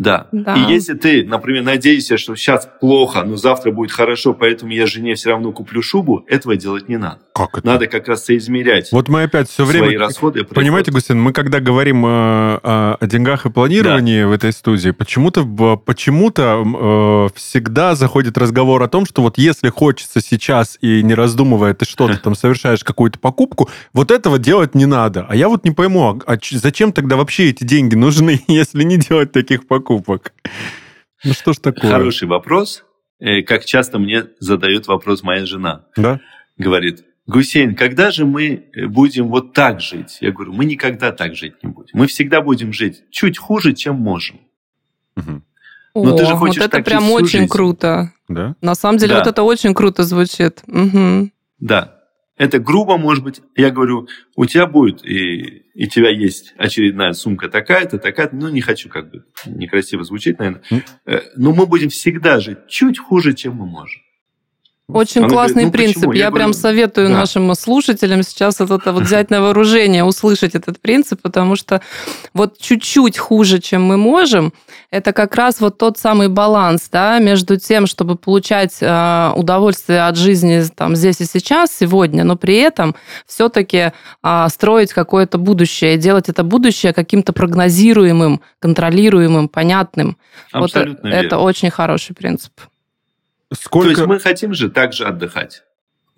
[0.00, 0.28] Да.
[0.32, 0.54] да.
[0.54, 5.14] И если ты, например, надеешься, что сейчас плохо, но завтра будет хорошо, поэтому я жене
[5.14, 7.18] все равно куплю шубу, этого делать не надо.
[7.34, 7.66] Как это?
[7.66, 8.92] Надо как раз соизмерять.
[8.92, 9.88] Вот мы опять все время...
[9.88, 10.44] Свои расходы.
[10.44, 14.28] Понимаете, Гусин, мы когда говорим э, о, о деньгах и планировании да.
[14.28, 15.44] в этой студии, почему-то
[15.76, 21.74] почему-то э, всегда заходит разговор о том, что вот если хочется сейчас и не раздумывая
[21.74, 25.26] ты что-то там совершаешь какую-то покупку, вот этого делать не надо.
[25.28, 29.32] А я вот не пойму, а зачем тогда вообще эти деньги нужны, если не делать
[29.32, 29.89] таких покупок?
[29.90, 30.32] Покупок.
[31.24, 31.90] Ну что ж такое?
[31.90, 32.84] Хороший вопрос.
[33.18, 35.86] Э, как часто мне задает вопрос моя жена.
[35.96, 36.20] Да?
[36.56, 40.18] Говорит, Гусейн, когда же мы э, будем вот так жить?
[40.20, 41.90] Я говорю, мы никогда так жить не будем.
[41.92, 44.40] Мы всегда будем жить чуть хуже, чем можем.
[45.16, 45.42] Угу.
[45.96, 47.48] Но О, ты же хочешь вот это прям очень жизнь.
[47.48, 48.12] круто.
[48.28, 48.54] Да?
[48.62, 49.18] На самом деле, да.
[49.18, 50.62] вот это очень круто звучит.
[50.68, 51.30] Угу.
[51.58, 51.99] Да.
[52.40, 53.42] Это грубо, может быть.
[53.54, 58.34] Я говорю, у тебя будет, и, и у тебя есть очередная сумка такая-то, такая-то.
[58.34, 60.62] Ну, не хочу как бы некрасиво звучить, наверное.
[60.70, 61.22] Mm.
[61.36, 64.00] Но мы будем всегда жить чуть хуже, чем мы можем.
[64.94, 65.96] Очень Она классный говорит, ну, принцип.
[65.96, 66.12] Почему?
[66.12, 67.18] Я, Я прям советую да.
[67.18, 71.80] нашим слушателям сейчас это, это вот взять на вооружение, услышать этот принцип, потому что
[72.34, 74.52] вот чуть-чуть хуже, чем мы можем,
[74.90, 80.16] это как раз вот тот самый баланс, да, между тем, чтобы получать э, удовольствие от
[80.16, 82.94] жизни там здесь и сейчас, сегодня, но при этом
[83.26, 90.16] все-таки э, строить какое-то будущее, делать это будущее каким-то прогнозируемым, контролируемым, понятным.
[90.52, 91.26] Абсолютно вот верно.
[91.26, 92.52] это очень хороший принцип.
[93.52, 93.86] Сколько...
[93.86, 95.64] То есть мы хотим же также отдыхать.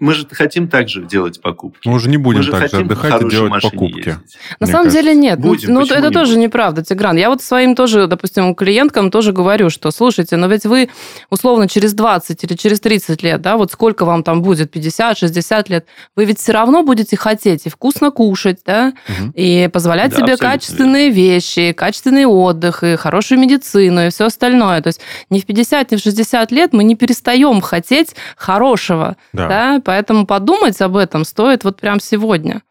[0.02, 1.86] Мы же хотим также делать покупки.
[1.86, 4.08] Мы уже не будем также отдыхать и делать покупки.
[4.08, 4.36] Ездить.
[4.58, 5.00] На самом кажется.
[5.00, 5.38] деле нет.
[5.38, 6.40] Будем, ну, это тоже будем?
[6.40, 7.16] неправда, Тигран.
[7.16, 10.90] Я вот своим тоже, допустим, клиенткам тоже говорю, что, слушайте, но ведь вы
[11.30, 15.68] условно через 20 или через 30 лет, да, вот сколько вам там будет, 50, 60
[15.68, 15.86] лет,
[16.16, 19.30] вы ведь все равно будете хотеть и вкусно кушать, да, угу.
[19.36, 21.16] и позволять да, себе качественные верно.
[21.16, 24.82] вещи, качественный отдых, и хорошую медицину, и все остальное.
[24.82, 29.46] То есть ни в 50, ни в 60 лет мы не перестаем хотеть хорошего, да,
[29.46, 32.62] да Поэтому подумать об этом стоит вот прям сегодня.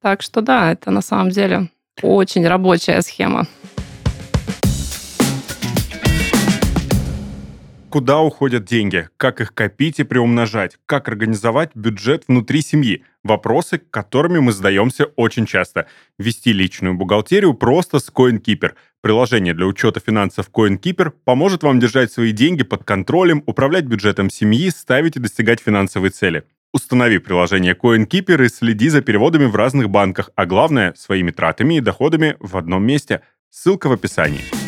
[0.00, 1.68] Так что да, это на самом деле
[2.00, 3.48] очень рабочая схема.
[7.90, 9.08] Куда уходят деньги?
[9.16, 10.78] Как их копить и приумножать?
[10.86, 13.02] Как организовать бюджет внутри семьи?
[13.24, 15.88] Вопросы, которыми мы задаемся очень часто.
[16.20, 18.74] Вести личную бухгалтерию просто с CoinKeeper.
[19.00, 24.70] Приложение для учета финансов CoinKeeper поможет вам держать свои деньги под контролем, управлять бюджетом семьи,
[24.70, 26.44] ставить и достигать финансовые цели.
[26.72, 31.80] Установи приложение CoinKeeper и следи за переводами в разных банках, а главное, своими тратами и
[31.80, 33.22] доходами в одном месте.
[33.50, 34.59] Ссылка в описании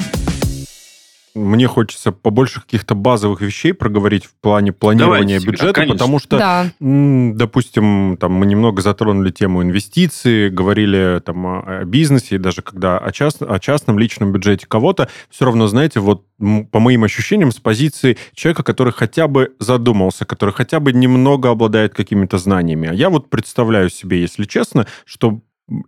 [1.35, 5.95] мне хочется побольше каких-то базовых вещей проговорить в плане планирования Давайте, бюджета, конечно.
[5.95, 6.67] потому что, да.
[6.79, 13.13] допустим, там мы немного затронули тему инвестиций, говорили там о бизнесе, и даже когда о,
[13.13, 16.27] част, о частном личном бюджете кого-то, все равно, знаете, вот
[16.71, 21.95] по моим ощущениям, с позиции человека, который хотя бы задумался, который хотя бы немного обладает
[21.95, 22.89] какими-то знаниями.
[22.89, 25.41] А я вот представляю себе, если честно, что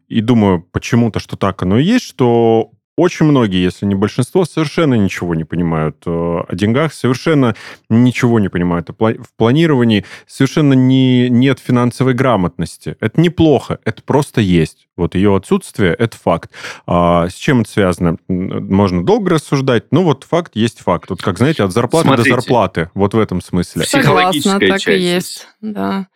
[0.09, 4.94] и думаю почему-то, что так оно и есть, что очень многие, если не большинство, совершенно
[4.94, 7.54] ничего не понимают э, о деньгах, совершенно
[7.88, 12.96] ничего не понимают в планировании, совершенно не, нет финансовой грамотности.
[13.00, 14.87] Это неплохо, это просто есть.
[14.96, 16.50] Вот ее отсутствие– это факт.
[16.87, 18.16] А с чем это связано?
[18.28, 21.11] Можно долго рассуждать, но вот факт есть факт.
[21.11, 22.90] Вот как, знаете, от зарплаты Смотрите, до зарплаты.
[22.94, 23.85] Вот в этом смысле.
[23.85, 25.48] Согласна, так и есть.
[25.61, 26.07] Да.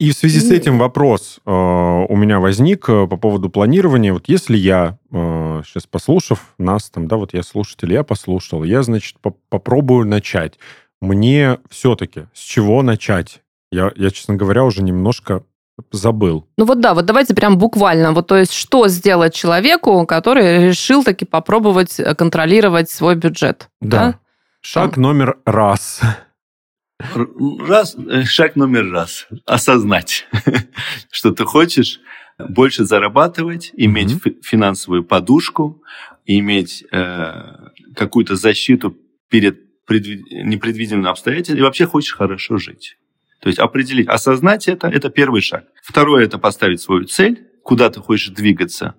[0.00, 4.14] И в связи с этим вопрос э, у меня возник э, по поводу планирования.
[4.14, 8.82] Вот если я, э, сейчас послушав нас, там, да, вот я слушатель, я послушал, я,
[8.82, 10.58] значит, по попробую начать.
[11.02, 13.42] Мне все-таки с чего начать?
[13.70, 15.42] Я, я, честно говоря, уже немножко
[15.92, 16.46] забыл.
[16.56, 18.12] Ну вот да, вот давайте прям буквально.
[18.12, 23.68] Вот то есть что сделать человеку, который решил таки попробовать э, контролировать свой бюджет?
[23.82, 23.98] Да.
[23.98, 24.18] да?
[24.62, 25.02] Шаг Там.
[25.02, 26.00] номер раз–
[27.66, 29.26] Раз, э, шаг номер раз.
[29.46, 30.26] Осознать,
[31.10, 32.00] что ты хочешь
[32.38, 34.42] больше зарабатывать, иметь mm-hmm.
[34.42, 35.82] финансовую подушку,
[36.26, 37.54] иметь э,
[37.94, 38.96] какую-то защиту
[39.28, 40.30] перед предвид...
[40.30, 42.96] непредвиденными обстоятельствами и вообще хочешь хорошо жить.
[43.40, 45.64] То есть определить, осознать это, это первый шаг.
[45.82, 48.94] Второе– это поставить свою цель, куда ты хочешь двигаться,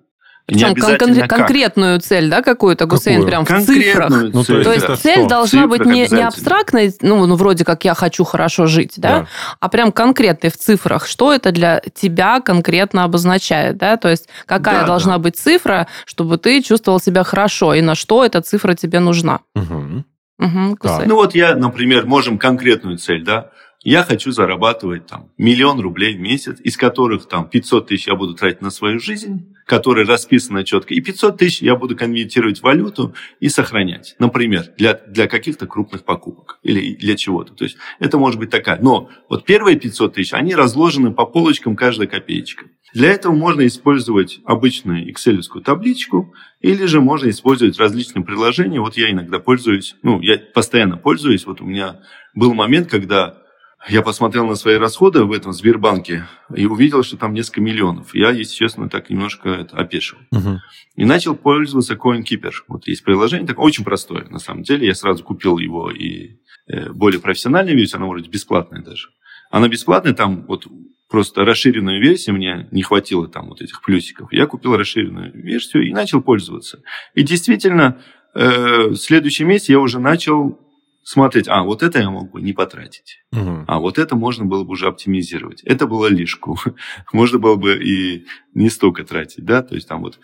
[0.46, 4.10] причем кон- конкретную цель, да, какую-то, Гусейн, прям в цифрах.
[4.10, 4.96] Ну, то, то есть да.
[4.96, 9.20] цель должна быть не, не абстрактной, ну, ну, вроде как я хочу хорошо жить, да,
[9.20, 9.26] да,
[9.60, 11.06] а прям конкретной в цифрах.
[11.06, 15.18] Что это для тебя конкретно обозначает, да, то есть какая да, должна да.
[15.18, 19.40] быть цифра, чтобы ты чувствовал себя хорошо, и на что эта цифра тебе нужна.
[19.54, 20.04] Угу.
[20.38, 20.76] Угу,
[21.06, 23.50] ну вот я, например, можем конкретную цель, да,
[23.84, 28.34] я хочу зарабатывать там миллион рублей в месяц, из которых там 500 тысяч я буду
[28.34, 33.14] тратить на свою жизнь, которая расписана четко, и 500 тысяч я буду конвертировать в валюту
[33.40, 34.14] и сохранять.
[34.18, 37.54] Например, для, для каких-то крупных покупок или для чего-то.
[37.54, 38.78] То есть это может быть такая.
[38.80, 42.66] Но вот первые 500 тысяч, они разложены по полочкам каждая копеечка.
[42.94, 48.80] Для этого можно использовать обычную excel табличку, или же можно использовать различные приложения.
[48.80, 51.46] Вот я иногда пользуюсь, ну, я постоянно пользуюсь.
[51.46, 52.00] Вот у меня
[52.34, 53.41] был момент, когда
[53.88, 58.14] я посмотрел на свои расходы в этом Сбербанке и увидел, что там несколько миллионов.
[58.14, 60.18] Я, если честно, так немножко это опешил.
[60.30, 60.60] Угу.
[60.96, 62.52] И начал пользоваться CoinKeeper.
[62.68, 64.86] Вот есть приложение, такое очень простое, на самом деле.
[64.86, 69.08] Я сразу купил его и э, более профессиональную версию, она вроде бесплатная даже.
[69.50, 70.66] Она бесплатная, там вот
[71.10, 74.32] просто расширенную версию, мне не хватило там вот этих плюсиков.
[74.32, 76.82] Я купил расширенную версию и начал пользоваться.
[77.14, 78.00] И действительно,
[78.34, 80.58] э, в следующем месяце я уже начал
[81.04, 83.64] смотреть, а вот это я мог бы не потратить, угу.
[83.66, 85.62] а вот это можно было бы уже оптимизировать.
[85.62, 86.58] Это было лишку.
[87.12, 90.18] можно было бы и не столько тратить, да, то есть там вот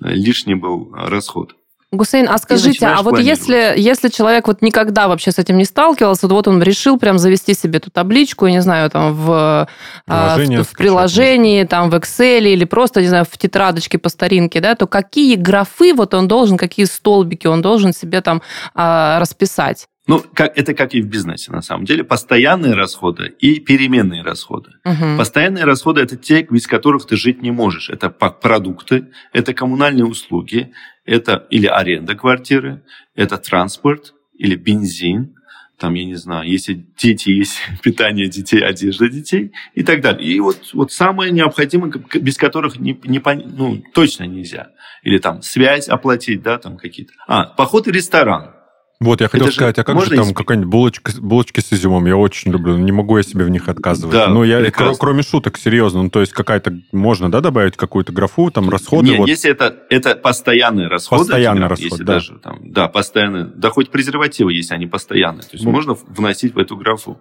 [0.00, 1.56] лишний был расход.
[1.96, 6.28] Гусейн, а скажите, а вот если, если человек вот никогда вообще с этим не сталкивался,
[6.28, 9.68] вот он решил прям завести себе эту табличку, я не знаю, там в,
[10.08, 14.60] а, в, в приложении, там в Excel или просто, не знаю, в тетрадочке по старинке,
[14.60, 18.42] да, то какие графы вот он должен, какие столбики он должен себе там
[18.74, 19.86] а, расписать?
[20.06, 22.04] Ну, как, это как и в бизнесе, на самом деле.
[22.04, 24.72] Постоянные расходы и переменные расходы.
[24.84, 25.16] Угу.
[25.16, 27.88] Постоянные расходы– это те, без которых ты жить не можешь.
[27.88, 30.72] Это продукты, это коммунальные услуги,
[31.06, 32.82] это или аренда квартиры,
[33.14, 35.34] это транспорт или бензин,
[35.78, 40.26] там, я не знаю, если дети, есть питание детей, одежда детей и так далее.
[40.26, 44.70] И вот, вот самое необходимое, без которых не, не, ну, точно нельзя.
[45.02, 47.12] Или там связь оплатить, да, там какие-то.
[47.26, 48.53] А, поход в ресторан.
[49.00, 52.06] Вот, я хотел это сказать, а как же там какая-нибудь булочка, булочки с изюмом?
[52.06, 54.14] Я очень люблю, не могу я себе в них отказывать.
[54.14, 58.12] Да, ну, я, кр- кроме шуток, серьезно, ну, то есть какая-то, можно, да, добавить какую-то
[58.12, 59.08] графу, там, расходы?
[59.08, 59.28] Нет, вот.
[59.28, 61.20] если это, это постоянные расходы.
[61.20, 62.12] Постоянные расходы, если да.
[62.14, 65.42] Даже, там, да, постоянные, да хоть презервативы, если они постоянные.
[65.42, 67.20] То есть ну, можно вносить в эту графу.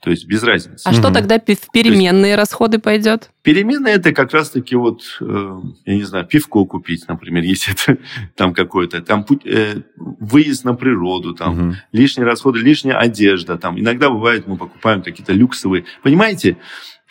[0.00, 0.86] То есть без разницы.
[0.86, 0.98] А угу.
[0.98, 3.30] что тогда в переменные есть, расходы пойдет?
[3.42, 8.00] Переменные это как раз-таки вот, э, я не знаю, пивко купить, например, если это
[8.34, 11.76] там какое-то, там э, выезд на природу, там угу.
[11.92, 15.84] лишние расходы, лишняя одежда, там иногда бывает мы покупаем какие-то люксовые.
[16.02, 16.56] Понимаете,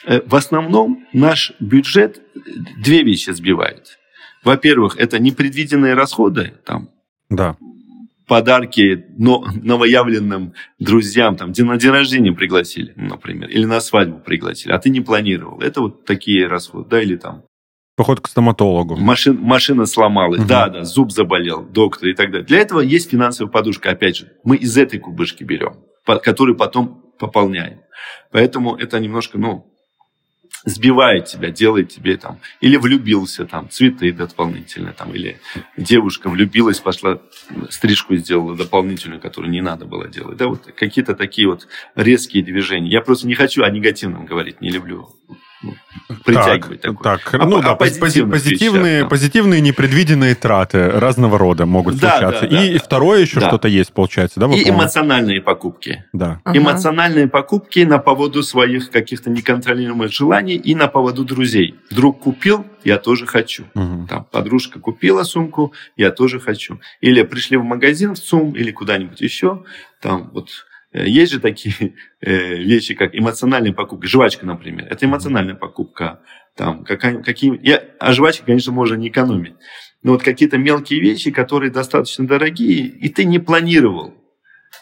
[0.05, 2.21] э, в основном наш бюджет
[2.77, 3.99] две вещи сбивает.
[4.43, 6.89] Во-первых, это непредвиденные расходы, там
[7.29, 7.55] да
[8.29, 14.79] подарки но, новоявленным друзьям, там, на день рождения пригласили, например, или на свадьбу пригласили, а
[14.79, 15.59] ты не планировал.
[15.59, 17.43] Это вот такие расходы, да, или там
[17.97, 18.95] Поход к стоматологу.
[18.95, 20.47] Машин, машина сломалась, угу.
[20.47, 22.45] да, да, зуб заболел, доктор и так далее.
[22.45, 24.31] Для этого есть финансовая подушка, опять же.
[24.45, 27.81] Мы из этой кубышки берем, которую потом пополняем.
[28.31, 29.68] Поэтому это немножко, ну,
[30.65, 35.39] сбивает тебя, делает тебе там, или влюбился там, цветы дополнительно там, или
[35.77, 37.19] девушка влюбилась, пошла
[37.69, 40.37] стрижку сделала дополнительную, которую не надо было делать.
[40.37, 42.89] Да, вот какие-то такие вот резкие движения.
[42.89, 45.09] Я просто не хочу о негативном говорить, не люблю
[46.23, 47.17] притягивать так, такое.
[47.17, 52.11] Так, а, ну а да, позитивные, позитивные, вещах, позитивные непредвиденные траты разного рода могут да,
[52.11, 52.47] случаться.
[52.47, 52.79] Да, да, и да.
[52.79, 53.47] второе еще да.
[53.47, 54.47] что-то есть, получается, да?
[54.47, 56.05] Вы, и эмоциональные покупки.
[56.13, 56.41] Да.
[56.43, 56.57] Ага.
[56.57, 61.75] Эмоциональные покупки на поводу своих каких-то неконтролируемых желаний и на поводу друзей.
[61.91, 63.65] Друг купил, я тоже хочу.
[63.75, 64.07] Угу.
[64.09, 66.79] Там подружка купила сумку, я тоже хочу.
[67.01, 69.63] Или пришли в магазин в ЦУМ или куда-нибудь еще,
[70.01, 70.49] там вот
[70.91, 74.07] есть же такие э, вещи, как эмоциональная покупка.
[74.07, 74.87] Жвачка, например.
[74.89, 76.21] Это эмоциональная покупка.
[76.55, 77.59] Там, какая, какие...
[77.61, 79.53] Я, а жвачки, конечно, можно не экономить.
[80.01, 84.13] Но вот какие-то мелкие вещи, которые достаточно дорогие, и ты не планировал.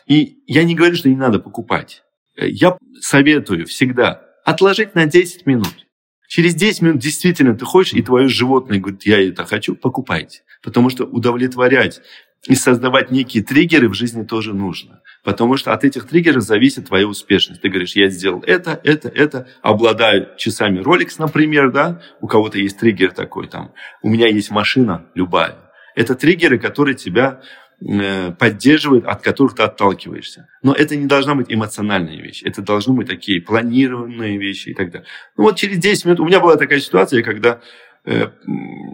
[0.05, 2.03] И я не говорю, что не надо покупать.
[2.37, 5.87] Э, я советую всегда отложить на 10 минут.
[6.29, 10.41] Через 10 минут действительно ты хочешь, и твое животное говорит, я это хочу, покупайте.
[10.61, 12.01] Потому что удовлетворять
[12.45, 15.01] и создавать некие триггеры в жизни тоже нужно.
[15.23, 17.61] Потому что от этих триггеров зависит твоя успешность.
[17.61, 22.79] Ты говоришь, я сделал это, это, это, обладаю часами Rolex, например, да, у кого-то есть
[22.79, 25.55] триггер такой там, у меня есть машина любая.
[25.95, 27.41] Это триггеры, которые тебя
[27.81, 30.47] э, поддерживают, от которых ты отталкиваешься.
[30.61, 32.43] Но это не должна быть эмоциональная вещь.
[32.43, 35.07] Это должны быть такие планированные вещи и так далее.
[35.35, 36.19] Ну вот через 10 минут...
[36.19, 37.61] У меня была такая ситуация, когда
[38.05, 38.29] э,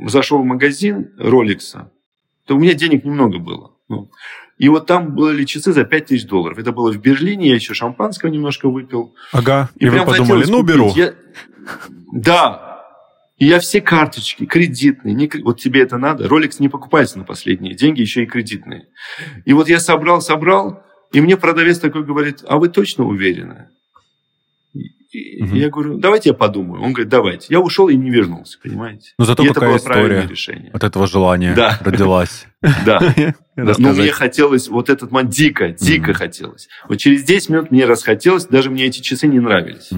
[0.08, 1.92] зашел в магазин Роликса,
[2.46, 3.72] то у меня денег немного было.
[3.90, 4.10] Ну,
[4.58, 6.58] и вот там были часы за 5 тысяч долларов.
[6.58, 9.16] Это было в Берлине, я еще шампанского немножко выпил.
[9.32, 10.92] Ага, и, и вы подумали, ну, беру.
[10.96, 11.14] Я...
[12.12, 12.74] Да,
[13.38, 15.30] и я все карточки, кредитные, не...
[15.44, 16.28] вот тебе это надо.
[16.28, 18.88] Rolex не покупается на последние деньги, еще и кредитные.
[19.46, 23.70] И вот я собрал, собрал, и мне продавец такой говорит, а вы точно уверены?
[25.13, 25.56] Угу.
[25.56, 26.82] Я говорю, давайте я подумаю.
[26.82, 27.47] Он говорит, давайте.
[27.49, 29.12] Я ушел и не вернулся, понимаете?
[29.19, 30.71] Ну, зато и какая это было история решение.
[30.71, 31.80] от этого желания да.
[31.84, 32.47] родилась.
[32.86, 33.02] Да.
[33.58, 36.69] Но мне хотелось, вот этот момент дико, дико хотелось.
[36.88, 39.89] Вот через 10 минут мне расхотелось, даже мне эти часы не нравились.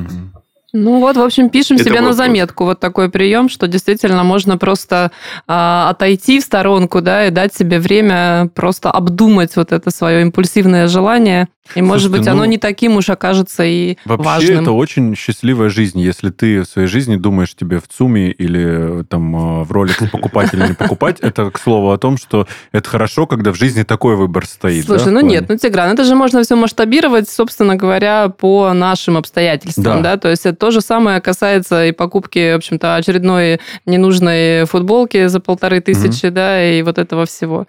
[0.75, 2.17] Ну вот, в общем, пишем Это себе вопрос.
[2.17, 5.11] на заметку вот такой прием, что действительно можно просто
[5.47, 10.87] а, отойти в сторонку, да, и дать себе время просто обдумать вот это свое импульсивное
[10.87, 14.61] желание и, может быть, ну, оно не таким уж окажется и вообще важным.
[14.61, 19.61] Это очень счастливая жизнь, если ты в своей жизни думаешь тебе в ЦУМе или там
[19.61, 21.19] э, в ролике покупать или не покупать.
[21.21, 24.85] Это, к слову, о том, что это хорошо, когда в жизни такой выбор стоит.
[24.85, 30.03] Слушай, ну нет, ну, Тигран, это же можно все масштабировать, собственно говоря, по нашим обстоятельствам,
[30.03, 30.17] да?
[30.17, 35.39] То есть это то же самое касается и покупки, в общем-то, очередной ненужной футболки за
[35.39, 37.67] полторы тысячи, да, и вот этого всего.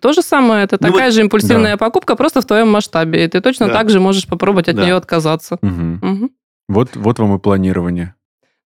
[0.00, 3.22] То же самое, это ну такая же импульсивная покупка, просто в твоем масштабе.
[3.22, 3.74] И ты точно да.
[3.74, 4.84] так же можешь попробовать от да.
[4.84, 5.58] нее отказаться.
[5.60, 6.10] Угу.
[6.10, 6.30] Угу.
[6.70, 8.14] Вот, вот вам и планирование.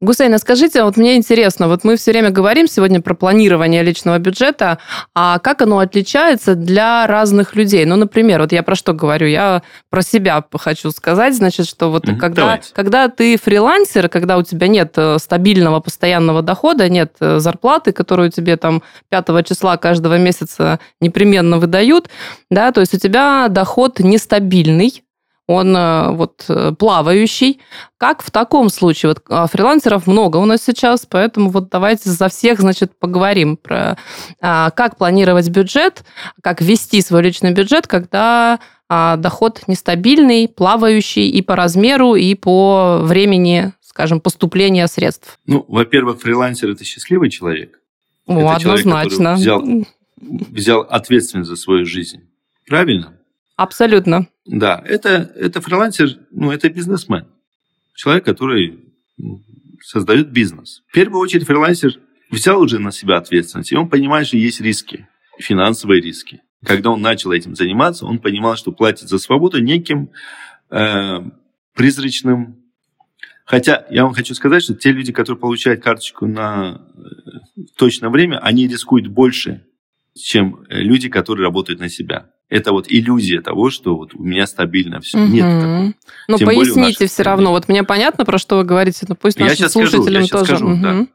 [0.02, 4.78] Гусейна, скажите, вот мне интересно, вот мы все время говорим сегодня про планирование личного бюджета,
[5.14, 7.84] а как оно отличается для разных людей?
[7.84, 9.28] Ну, например, вот я про что говорю?
[9.28, 14.42] Я про себя хочу сказать, значит, что вот mm когда, когда ты фрилансер, когда у
[14.42, 20.18] тебя нет э, стабильного постоянного дохода, нет э, зарплаты, которую тебе там 5 числа каждого
[20.18, 22.08] месяца непременно выдают,
[22.50, 25.04] да, то есть у тебя доход нестабильный,
[25.52, 27.60] он э, вот э, плавающий.
[27.98, 29.10] Как в таком случае?
[29.10, 33.96] Вот а, фрилансеров много у нас сейчас, поэтому вот давайте за всех, значит, поговорим про
[34.40, 36.04] а, как планировать бюджет,
[36.42, 42.98] как вести свой личный бюджет, когда а, доход нестабильный, плавающий и по размеру, и по
[43.02, 45.38] времени, скажем, поступления средств.
[45.46, 47.80] Ну, во-первых, фрилансер– это счастливый человек.
[48.26, 49.38] О, это однозначно.
[49.38, 49.86] Человек, взял,
[50.50, 52.28] взял ответственность за свою жизнь.
[52.66, 53.14] Правильно?
[53.56, 54.28] Абсолютно.
[54.46, 57.26] Да, это, это фрилансер, ну, это бизнесмен.
[57.94, 58.80] Человек, который
[59.82, 60.82] создает бизнес.
[60.88, 61.98] В первую очередь фрилансер
[62.30, 65.06] взял уже на себя ответственность, и он понимает, что есть риски,
[65.38, 66.40] финансовые риски.
[66.64, 70.10] Когда он начал этим заниматься, он понимал, что платит за свободу неким
[70.70, 71.18] э,
[71.74, 72.58] призрачным...
[73.44, 78.38] Хотя я вам хочу сказать, что те люди, которые получают карточку на э, точное время,
[78.38, 79.66] они рискуют больше,
[80.14, 85.01] чем люди, которые работают на себя это вот иллюзия того, что вот у меня стабильно
[85.01, 85.18] все.
[85.18, 85.33] Угу.
[85.33, 85.94] Нет такого.
[86.29, 87.51] Ну, Тем поясните все равно.
[87.51, 90.57] Вот мне понятно, про что вы говорите, но пусть я нашим слушателям скажу, тоже.
[90.59, 90.83] Скажу, угу.
[90.83, 91.07] да.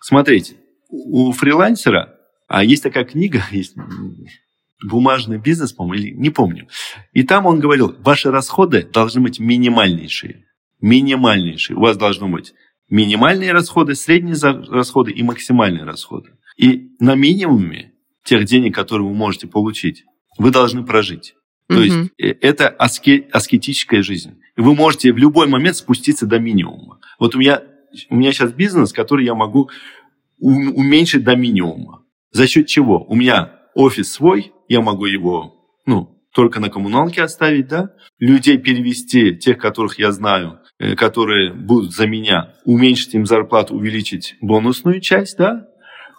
[0.00, 0.54] Смотрите,
[0.88, 2.14] у фрилансера,
[2.46, 3.74] а есть такая книга, есть
[4.84, 6.68] бумажный бизнес, по-моему, не помню.
[7.12, 10.44] И там он говорил, ваши расходы должны быть минимальнейшие.
[10.80, 11.76] Минимальнейшие.
[11.76, 12.54] У вас должно быть
[12.88, 14.36] минимальные расходы, средние
[14.70, 16.34] расходы и максимальные расходы.
[16.56, 17.93] И на минимуме
[18.24, 20.04] тех денег, которые вы можете получить,
[20.38, 21.34] вы должны прожить.
[21.68, 21.82] То угу.
[21.82, 24.40] есть э, это аске, аскетическая жизнь.
[24.56, 27.00] Вы можете в любой момент спуститься до минимума.
[27.18, 27.62] Вот у меня,
[28.10, 29.70] у меня сейчас бизнес, который я могу
[30.38, 32.04] уменьшить до минимума.
[32.32, 33.04] За счет чего?
[33.04, 35.54] У меня офис свой, я могу его
[35.86, 41.94] ну, только на коммуналке оставить, да, людей перевести, тех, которых я знаю, э, которые будут
[41.94, 45.68] за меня, уменьшить им зарплату, увеличить бонусную часть, да,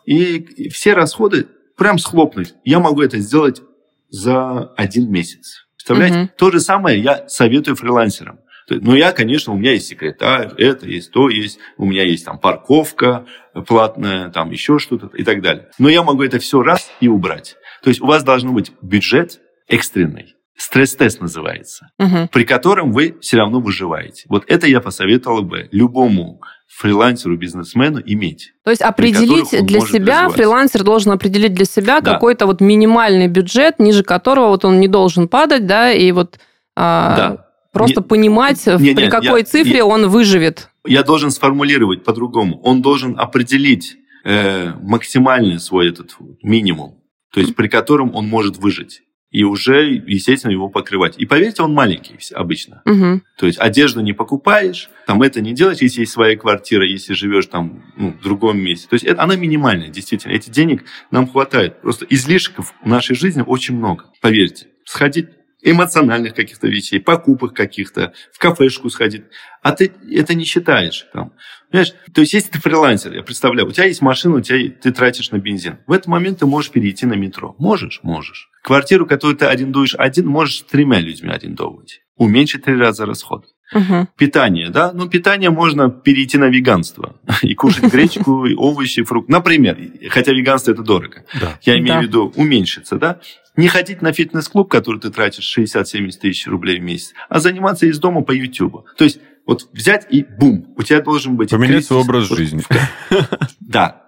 [0.06, 1.48] и все расходы
[1.78, 2.54] прям схлопнуть.
[2.64, 3.62] Я могу это сделать
[4.10, 5.66] за один месяц.
[5.76, 6.20] Представляете?
[6.20, 6.30] Угу.
[6.38, 8.40] То же самое я советую фрилансерам.
[8.68, 12.40] Но я, конечно, у меня есть секретарь, это есть, то есть, у меня есть там
[12.40, 13.28] парковка
[13.68, 15.70] платная, там еще что-то и так далее.
[15.78, 17.58] Но я могу это все раз и убрать.
[17.84, 20.34] То есть у вас должен быть бюджет экстренный.
[20.58, 22.30] Стресс-тест называется, угу.
[22.32, 24.26] при котором вы все равно выживаете.
[24.30, 28.54] Вот это я посоветовал бы любому фрилансеру, бизнесмену иметь.
[28.64, 32.14] То есть определить для себя, фрилансер должен определить для себя да.
[32.14, 36.40] какой-то вот минимальный бюджет, ниже которого вот он не должен падать, да, и вот
[36.76, 37.46] а, да.
[37.72, 40.70] просто не, понимать, не, не, при какой я, цифре я, он выживет.
[40.86, 42.60] Я должен сформулировать по-другому.
[42.62, 43.96] Он должен определить
[44.26, 47.00] э, максимальный свой этот минимум,
[47.32, 49.02] то есть при котором он может выжить
[49.36, 51.16] и уже, естественно, его покрывать.
[51.18, 52.82] И поверьте, он маленький обычно.
[52.86, 53.22] Угу.
[53.38, 57.48] То есть одежду не покупаешь, там это не делаешь, если есть своя квартира, если живешь
[57.48, 58.88] там ну, в другом месте.
[58.88, 60.32] То есть это, она минимальная, действительно.
[60.32, 61.82] Этих денег нам хватает.
[61.82, 64.68] Просто излишков в нашей жизни очень много, поверьте.
[64.86, 65.28] Сходить
[65.66, 69.24] эмоциональных каких-то вещей, покупок каких-то, в кафешку сходить.
[69.64, 71.08] А ты это не считаешь.
[71.12, 71.34] Там.
[71.72, 71.94] Понимаешь?
[72.14, 75.32] То есть, если ты фрилансер, я представляю, у тебя есть машина, у тебя, ты тратишь
[75.32, 75.80] на бензин.
[75.88, 77.56] В этот момент ты можешь перейти на метро.
[77.58, 78.00] Можешь?
[78.04, 78.50] Можешь.
[78.64, 82.02] Квартиру, которую ты арендуешь один, можешь с тремя людьми арендовывать.
[82.16, 83.46] Уменьшить три раза расход.
[83.76, 84.08] Угу.
[84.18, 84.94] Питание, да?
[84.94, 89.32] Ну, питание можно перейти на веганство и кушать гречку, овощи, фрукты.
[89.32, 89.78] Например,
[90.10, 91.26] хотя веганство это дорого.
[91.40, 91.60] Да.
[91.64, 92.00] Я имею да.
[92.00, 93.20] в виду уменьшиться, да?
[93.58, 98.00] Не ходить на фитнес-клуб, который ты тратишь 60-70 тысяч рублей в месяц, а заниматься из
[98.00, 98.86] дома по YouTube.
[98.98, 101.52] То есть вот взять и бум, у тебя должен быть...
[101.52, 102.64] Поменять свой образ жизни.
[103.60, 104.04] Да.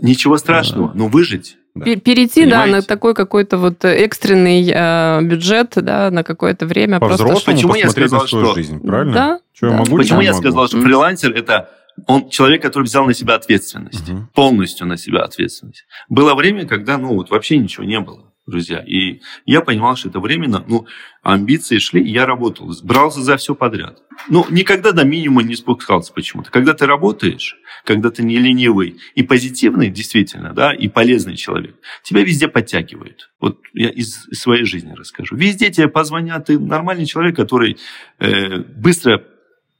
[0.00, 1.84] Ничего страшного, но выжить да.
[1.84, 2.70] Перейти, Понимаете?
[2.72, 6.98] да, на такой какой-то вот экстренный э, бюджет, да, на какое-то время.
[6.98, 7.52] По просто...
[7.52, 8.54] Почему я сказал, что...
[8.54, 9.12] жизнь, правильно?
[9.12, 9.40] Да.
[9.52, 9.72] Что да.
[9.72, 10.42] я могу, Почему я могу?
[10.42, 11.70] сказал, что фрилансер– это
[12.06, 14.28] он человек, который взял на себя ответственность, угу.
[14.32, 15.84] полностью на себя ответственность.
[16.08, 18.82] Было время, когда, ну, вот вообще ничего не было друзья.
[18.86, 20.64] И я понимал, что это временно.
[20.66, 20.86] Ну,
[21.22, 22.72] амбиции шли, и я работал.
[22.82, 24.02] Брался за все подряд.
[24.28, 26.50] Ну, никогда до минимума не спускался почему-то.
[26.50, 32.22] Когда ты работаешь, когда ты не ленивый и позитивный, действительно, да, и полезный человек, тебя
[32.22, 33.30] везде подтягивают.
[33.40, 35.36] Вот я из своей жизни расскажу.
[35.36, 37.78] Везде тебе позвонят, ты нормальный человек, который
[38.18, 39.22] э, быстро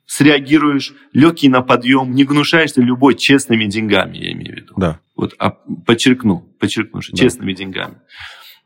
[0.08, 4.74] среагируешь, легкий на подъем, не гнушаешься любой честными деньгами, я имею в виду.
[4.76, 5.00] Да.
[5.14, 7.22] Вот, а, подчеркну, подчеркну, что да.
[7.22, 7.96] честными деньгами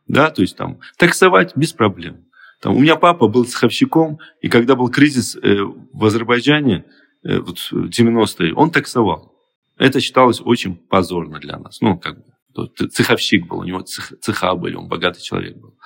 [0.09, 2.25] да, то есть там таксовать без проблем.
[2.61, 6.85] Там, у меня папа был цеховщиком, и когда был кризис э, в Азербайджане,
[7.25, 9.33] э, вот в 90-е, он таксовал.
[9.79, 11.81] Это считалось очень позорно для нас.
[11.81, 15.77] Ну, как бы, цеховщик был, у него цех, цеха были, он богатый человек был.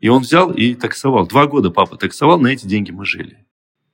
[0.00, 1.26] И он взял и таксовал.
[1.26, 3.46] Два года папа таксовал, на эти деньги мы жили.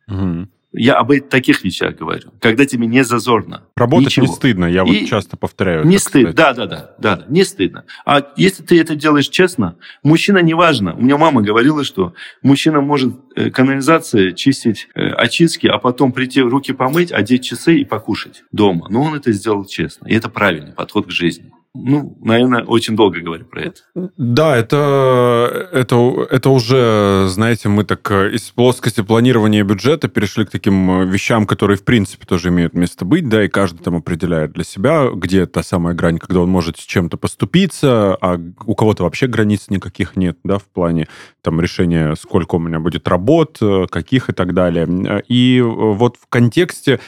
[0.08, 0.48] Угу.
[0.72, 3.64] Я об таких вещах говорю, когда тебе не зазорно.
[3.76, 4.26] Работать ничего.
[4.26, 5.84] не стыдно, я вот часто повторяю.
[5.84, 7.84] Не стыдно, да, да, да, да, не стыдно.
[8.06, 10.94] А если ты это делаешь честно, мужчина неважно.
[10.94, 16.40] У меня мама говорила, что мужчина может э, канализация чистить э, очистки, а потом прийти
[16.40, 18.86] руки помыть, одеть часы и покушать дома.
[18.88, 21.52] Но он это сделал честно, и это правильный подход к жизни.
[21.74, 23.80] Ну, наверное, очень долго говорю про это.
[24.18, 30.50] Да, это, это, это уже, знаете, мы так э, из плоскости планирования бюджета перешли к
[30.50, 34.52] таким э, вещам, которые, в принципе, тоже имеют место быть, да, и каждый там определяет
[34.52, 39.04] для себя, где та самая грань, когда он может с чем-то поступиться, а у кого-то
[39.04, 41.08] вообще границ никаких нет, да, в плане
[41.40, 45.22] там решения, сколько у меня будет работ, э, каких и так далее.
[45.26, 47.00] И вот в контексте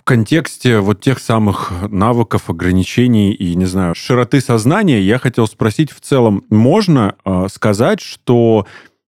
[0.00, 5.92] в контексте вот тех самых навыков, ограничений и, не знаю, широты сознания, я хотел спросить
[5.92, 8.66] в целом, можно э, сказать, что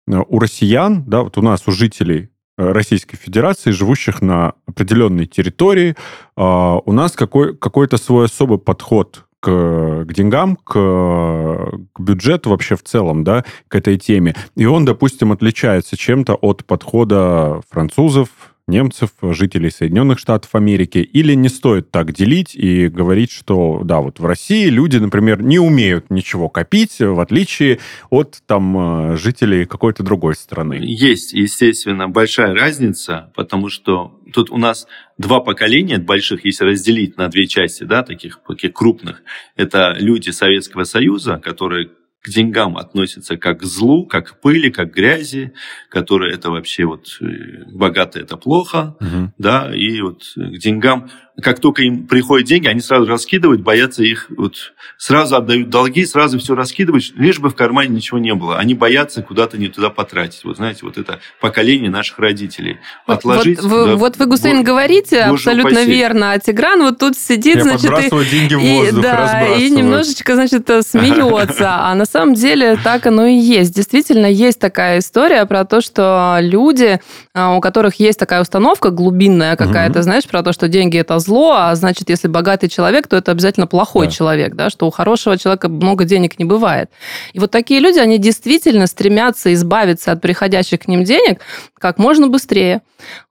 [0.09, 5.27] э, у россиян, да, вот у нас, у жителей э, Российской Федерации, живущих на определенной
[5.27, 6.43] территории, э,
[6.85, 12.83] у нас какой, какой-то свой особый подход к, к деньгам, к, к бюджету вообще в
[12.83, 14.35] целом, да, к этой теме.
[14.57, 18.29] И он, допустим, отличается чем-то от подхода французов,
[18.71, 24.21] немцев, жителей Соединенных Штатов Америки, или не стоит так делить и говорить, что, да, вот
[24.21, 30.35] в России люди, например, не умеют ничего копить, в отличие от там жителей какой-то другой
[30.35, 30.79] страны?
[30.81, 34.87] Есть, естественно, большая разница, потому что тут у нас
[35.19, 39.23] два поколения больших, если разделить на две части, да, таких, таких крупных.
[39.57, 41.91] Это люди Советского Союза, которые
[42.23, 45.53] к деньгам относятся как к злу, как к пыли, как к грязи,
[45.89, 49.33] которые это вообще вот э, богато это плохо, угу.
[49.39, 51.11] да, и вот к деньгам
[51.43, 56.39] как только им приходят деньги, они сразу раскидывают, боятся их, вот, сразу отдают долги, сразу
[56.39, 58.59] все раскидывают, лишь бы в кармане ничего не было.
[58.59, 60.45] Они боятся куда-то не туда потратить.
[60.45, 62.79] Вот знаете, вот это поколение наших родителей.
[63.07, 63.61] Вот, Отложить.
[63.63, 65.91] Вот, вы, вот вы, Гусейн, Боже, говорите абсолютно упаси.
[65.91, 66.33] верно.
[66.33, 70.35] А Тигран вот тут сидит, Я значит, и, деньги в воздух, и, да, и немножечко,
[70.35, 71.71] значит, смеется.
[71.81, 73.75] А на самом деле так оно и есть.
[73.75, 77.01] Действительно, есть такая история про то, что люди,
[77.33, 81.30] а, у которых есть такая установка глубинная какая-то, знаешь, про то, что деньги это зло,
[81.53, 84.13] а значит, если богатый человек, то это обязательно плохой да.
[84.13, 86.91] человек, да, что у хорошего человека много денег не бывает.
[87.33, 91.41] И вот такие люди, они действительно стремятся избавиться от приходящих к ним денег
[91.81, 92.83] как можно быстрее.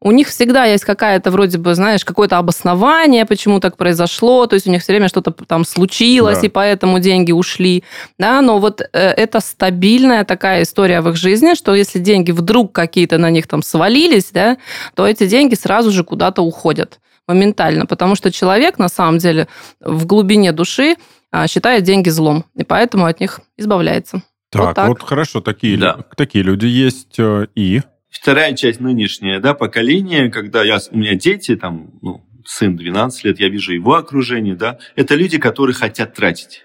[0.01, 4.65] У них всегда есть какая-то вроде бы, знаешь, какое-то обоснование, почему так произошло, то есть
[4.65, 6.47] у них все время что-то там случилось, да.
[6.47, 7.83] и поэтому деньги ушли,
[8.17, 12.73] да, но вот э, это стабильная такая история в их жизни, что если деньги вдруг
[12.73, 14.57] какие-то на них там свалились, да,
[14.95, 19.47] то эти деньги сразу же куда-то уходят моментально, потому что человек на самом деле
[19.79, 20.95] в глубине души
[21.31, 24.23] а, считает деньги злом, и поэтому от них избавляется.
[24.49, 24.87] Так, вот, так.
[24.87, 25.99] вот хорошо, такие, да.
[26.17, 27.81] такие люди есть э, и...
[28.09, 33.39] Вторая часть нынешняя, да, поколение, когда я, у меня дети, там, ну, сын 12 лет,
[33.39, 36.63] я вижу его окружение, да, это люди, которые хотят тратить,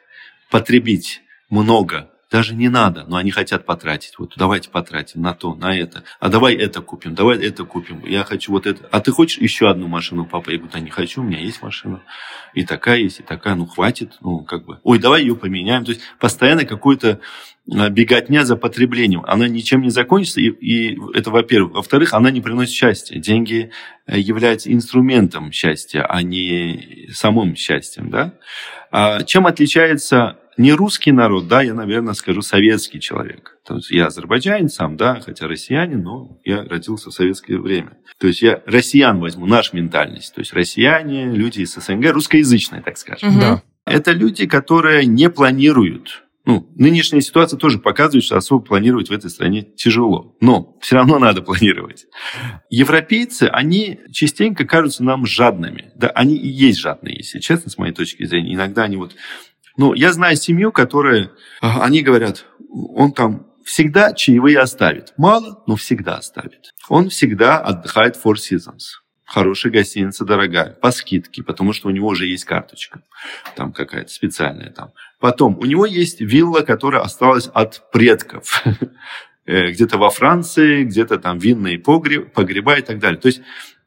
[0.50, 4.18] потребить много, даже не надо, но они хотят потратить.
[4.18, 6.02] Вот давайте потратим на то, на это.
[6.18, 8.04] А давай это купим, давай это купим.
[8.04, 8.88] Я хочу вот это.
[8.90, 10.50] А ты хочешь еще одну машину, папа?
[10.50, 12.02] Я говорю, да не хочу, у меня есть машина.
[12.52, 14.80] И такая есть, и такая, ну хватит, ну как бы.
[14.82, 15.84] Ой, давай ее поменяем.
[15.84, 17.20] То есть постоянно какой-то
[17.70, 19.22] а, беготня за потреблением.
[19.28, 21.74] Она ничем не закончится, и, и это во-первых.
[21.74, 23.16] Во-вторых, она не приносит счастья.
[23.16, 23.70] Деньги
[24.08, 28.10] э, являются инструментом счастья, а не самым счастьем.
[28.10, 28.34] Да?
[28.90, 33.58] А чем отличается не русский народ, да, я, наверное, скажу советский человек.
[33.66, 37.98] То есть я азербайджанец сам, да, хотя россиянин, но я родился в советское время.
[38.18, 40.34] То есть я россиян возьму, наш ментальность.
[40.34, 43.30] То есть россияне, люди из СНГ, русскоязычные, так скажем.
[43.30, 43.40] Угу.
[43.40, 43.62] Да.
[43.86, 49.30] Это люди, которые не планируют ну, нынешняя ситуация тоже показывает, что особо планировать в этой
[49.30, 50.36] стране тяжело.
[50.40, 52.06] Но все равно надо планировать.
[52.68, 55.92] Европейцы, они частенько кажутся нам жадными.
[55.94, 58.54] Да, они и есть жадные, если честно, с моей точки зрения.
[58.54, 59.14] Иногда они вот
[59.76, 65.12] ну, я знаю семью, которая, они говорят, он там всегда чаевые оставит.
[65.16, 66.74] Мало, но всегда оставит.
[66.88, 69.00] Он всегда отдыхает Four Seasons.
[69.24, 73.00] Хорошая гостиница, дорогая, по скидке, потому что у него уже есть карточка,
[73.56, 74.92] там какая-то специальная там.
[75.18, 78.62] Потом, у него есть вилла, которая осталась от предков.
[79.46, 83.20] Э, где-то во Франции, где-то там винные погреба и так далее.
[83.20, 83.42] То есть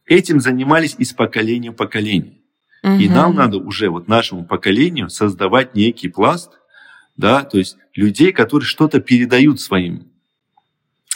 [0.06, 2.42] этим занимались из поколения в поколение.
[2.84, 2.94] Угу.
[2.94, 6.52] И нам надо уже вот нашему поколению создавать некий пласт,
[7.16, 10.08] да, то есть людей, которые что-то передают своим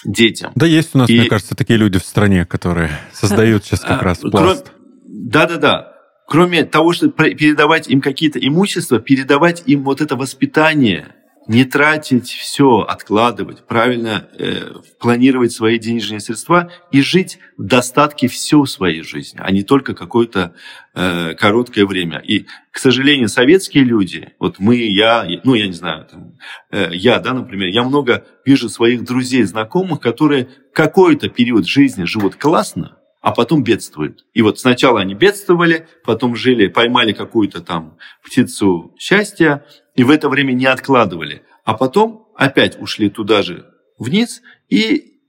[0.04, 0.52] детям.
[0.56, 1.20] Да, есть у нас, и...
[1.20, 4.72] мне кажется, такие люди в стране, которые создают сейчас как а, раз пласт.
[5.06, 5.94] Да-да-да.
[6.28, 11.16] Кроме того, что передавать им какие-то имущества, передавать им вот это воспитание–
[11.52, 14.72] не тратить все, откладывать, правильно э,
[15.02, 20.56] планировать свои денежные средства и жить в достатке всю свою жизнь, а не только какое-то
[20.96, 22.20] э, короткое время.
[22.20, 26.38] И, к сожалению, советские люди, вот мы, я, ну, я не знаю, там,
[26.72, 32.38] э, я, да, например, я много вижу своих друзей, знакомых, которые какой-то период жизни живут
[32.38, 34.26] классно, а потом бедствуют.
[34.34, 39.66] И вот сначала они бедствовали, потом жили, поймали какую-то там птицу счастья,
[39.96, 41.44] и в это время не откладывали.
[41.64, 43.68] А потом опять ушли туда же
[44.00, 45.20] вниз и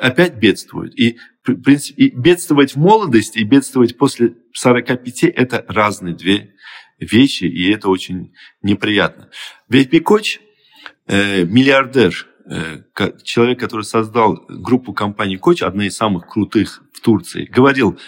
[0.00, 0.98] опять бедствуют.
[0.98, 6.54] И, в принципе, и бедствовать в молодости и бедствовать после 45– это разные две
[6.98, 8.32] вещи, и это очень
[8.62, 9.28] неприятно.
[9.68, 10.40] Ведь Коч,
[11.06, 12.82] э, миллиардер, э,
[13.22, 17.98] человек, который создал группу компаний Коч, одна из самых крутых в Турции, говорил,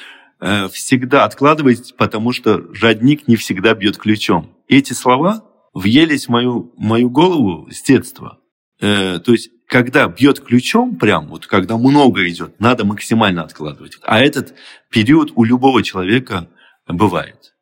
[0.41, 4.51] э, всегда откладывайте, потому что родник не всегда бьет ключом.
[4.67, 8.39] Эти слова въелись в мою, мою голову с детства.
[8.81, 13.99] Э, то есть, когда бьет ключом, прям вот когда много идет, надо максимально откладывать.
[14.03, 14.55] А этот
[14.91, 16.49] период у любого человека
[16.87, 17.55] бывает.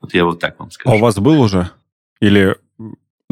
[0.00, 0.94] Вот я вот так вам скажу.
[0.94, 1.70] А у вас был уже?
[2.20, 2.56] Или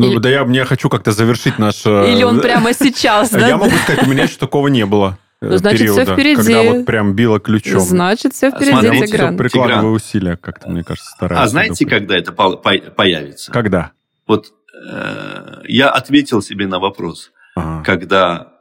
[0.01, 0.19] ну, Или...
[0.19, 1.85] да я, мне хочу как-то завершить наш...
[1.85, 3.49] Э, Или он прямо сейчас, да?
[3.49, 5.19] Я могу сказать, у меня еще такого не было.
[5.43, 6.37] Э, ну, значит, периода, все впереди.
[6.37, 7.81] Когда вот прям било ключом.
[7.81, 9.37] Значит, все впереди, Смотрите, Тигран.
[9.39, 9.95] прикладывая Тигран.
[9.95, 11.43] усилия, как-то, мне кажется, стараюсь.
[11.43, 13.51] А знаете, когда это появится?
[13.51, 13.93] Когда?
[14.27, 17.83] Вот э, я ответил себе на вопрос, ага.
[17.85, 18.53] когда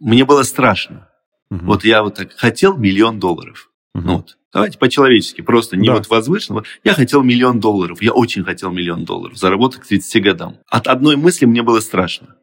[0.00, 1.08] мне было страшно.
[1.50, 1.64] Угу.
[1.64, 3.70] Вот я вот так хотел миллион долларов.
[3.94, 4.04] Угу.
[4.04, 4.36] Ну, вот.
[4.52, 5.94] Давайте по-человечески, просто не да.
[5.94, 6.62] вот возвышенно.
[6.84, 10.56] Я хотел миллион долларов, я очень хотел миллион долларов, заработать к 30 годам.
[10.68, 12.36] От одной мысли мне было страшно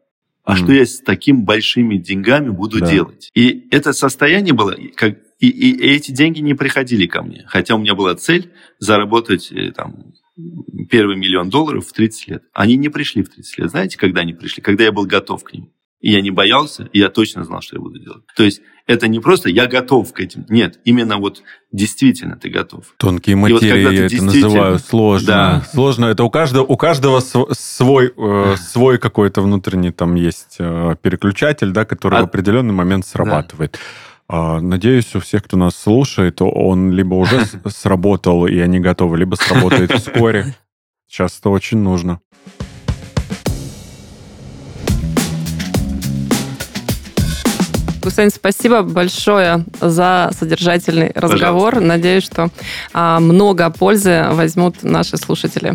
[0.46, 0.56] а mm.
[0.56, 2.90] что я с такими большими деньгами буду да.
[2.90, 3.30] делать?
[3.34, 7.44] И это состояние было, как и, и, и эти деньги не приходили ко мне.
[7.48, 10.14] Хотя у меня была цель заработать э, там,
[10.88, 12.42] первый миллион долларов в 30 лет.
[12.52, 13.70] Они не пришли в 30 лет.
[13.70, 14.62] Знаете, когда они пришли?
[14.62, 15.72] Когда я был готов к ним.
[16.00, 18.22] И я не боялся, и я точно знал, что я буду делать.
[18.36, 20.44] То есть это не просто я готов к этим.
[20.48, 21.42] Нет, именно вот
[21.72, 22.94] действительно ты готов.
[22.98, 25.26] Тонкие материи вот я это называю сложно.
[25.26, 25.66] Да.
[25.72, 26.06] Сложно.
[26.06, 31.84] Это у каждого, у каждого свой, э, свой какой-то внутренний там есть э, переключатель, да,
[31.84, 32.22] который а...
[32.22, 33.72] в определенный момент срабатывает.
[33.72, 34.60] Да.
[34.60, 39.92] Надеюсь, у всех, кто нас слушает, он либо уже сработал, и они готовы, либо сработает
[40.00, 40.54] вскоре.
[41.08, 42.20] Сейчас это очень нужно.
[48.06, 51.74] Гусейн, спасибо большое за содержательный разговор.
[51.74, 51.80] Пожалуйста.
[51.80, 52.50] Надеюсь, что
[52.92, 55.74] а, много пользы возьмут наши слушатели.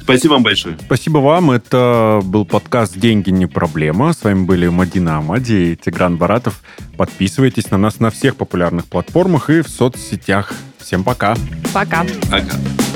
[0.00, 0.78] Спасибо вам большое.
[0.80, 1.50] Спасибо вам.
[1.50, 4.14] Это был подкаст «Деньги не проблема».
[4.14, 6.62] С вами были Мадина Амади и Тигран Баратов.
[6.96, 10.54] Подписывайтесь на нас на всех популярных платформах и в соцсетях.
[10.78, 11.36] Всем пока.
[11.74, 12.06] Пока.
[12.30, 12.87] Пока.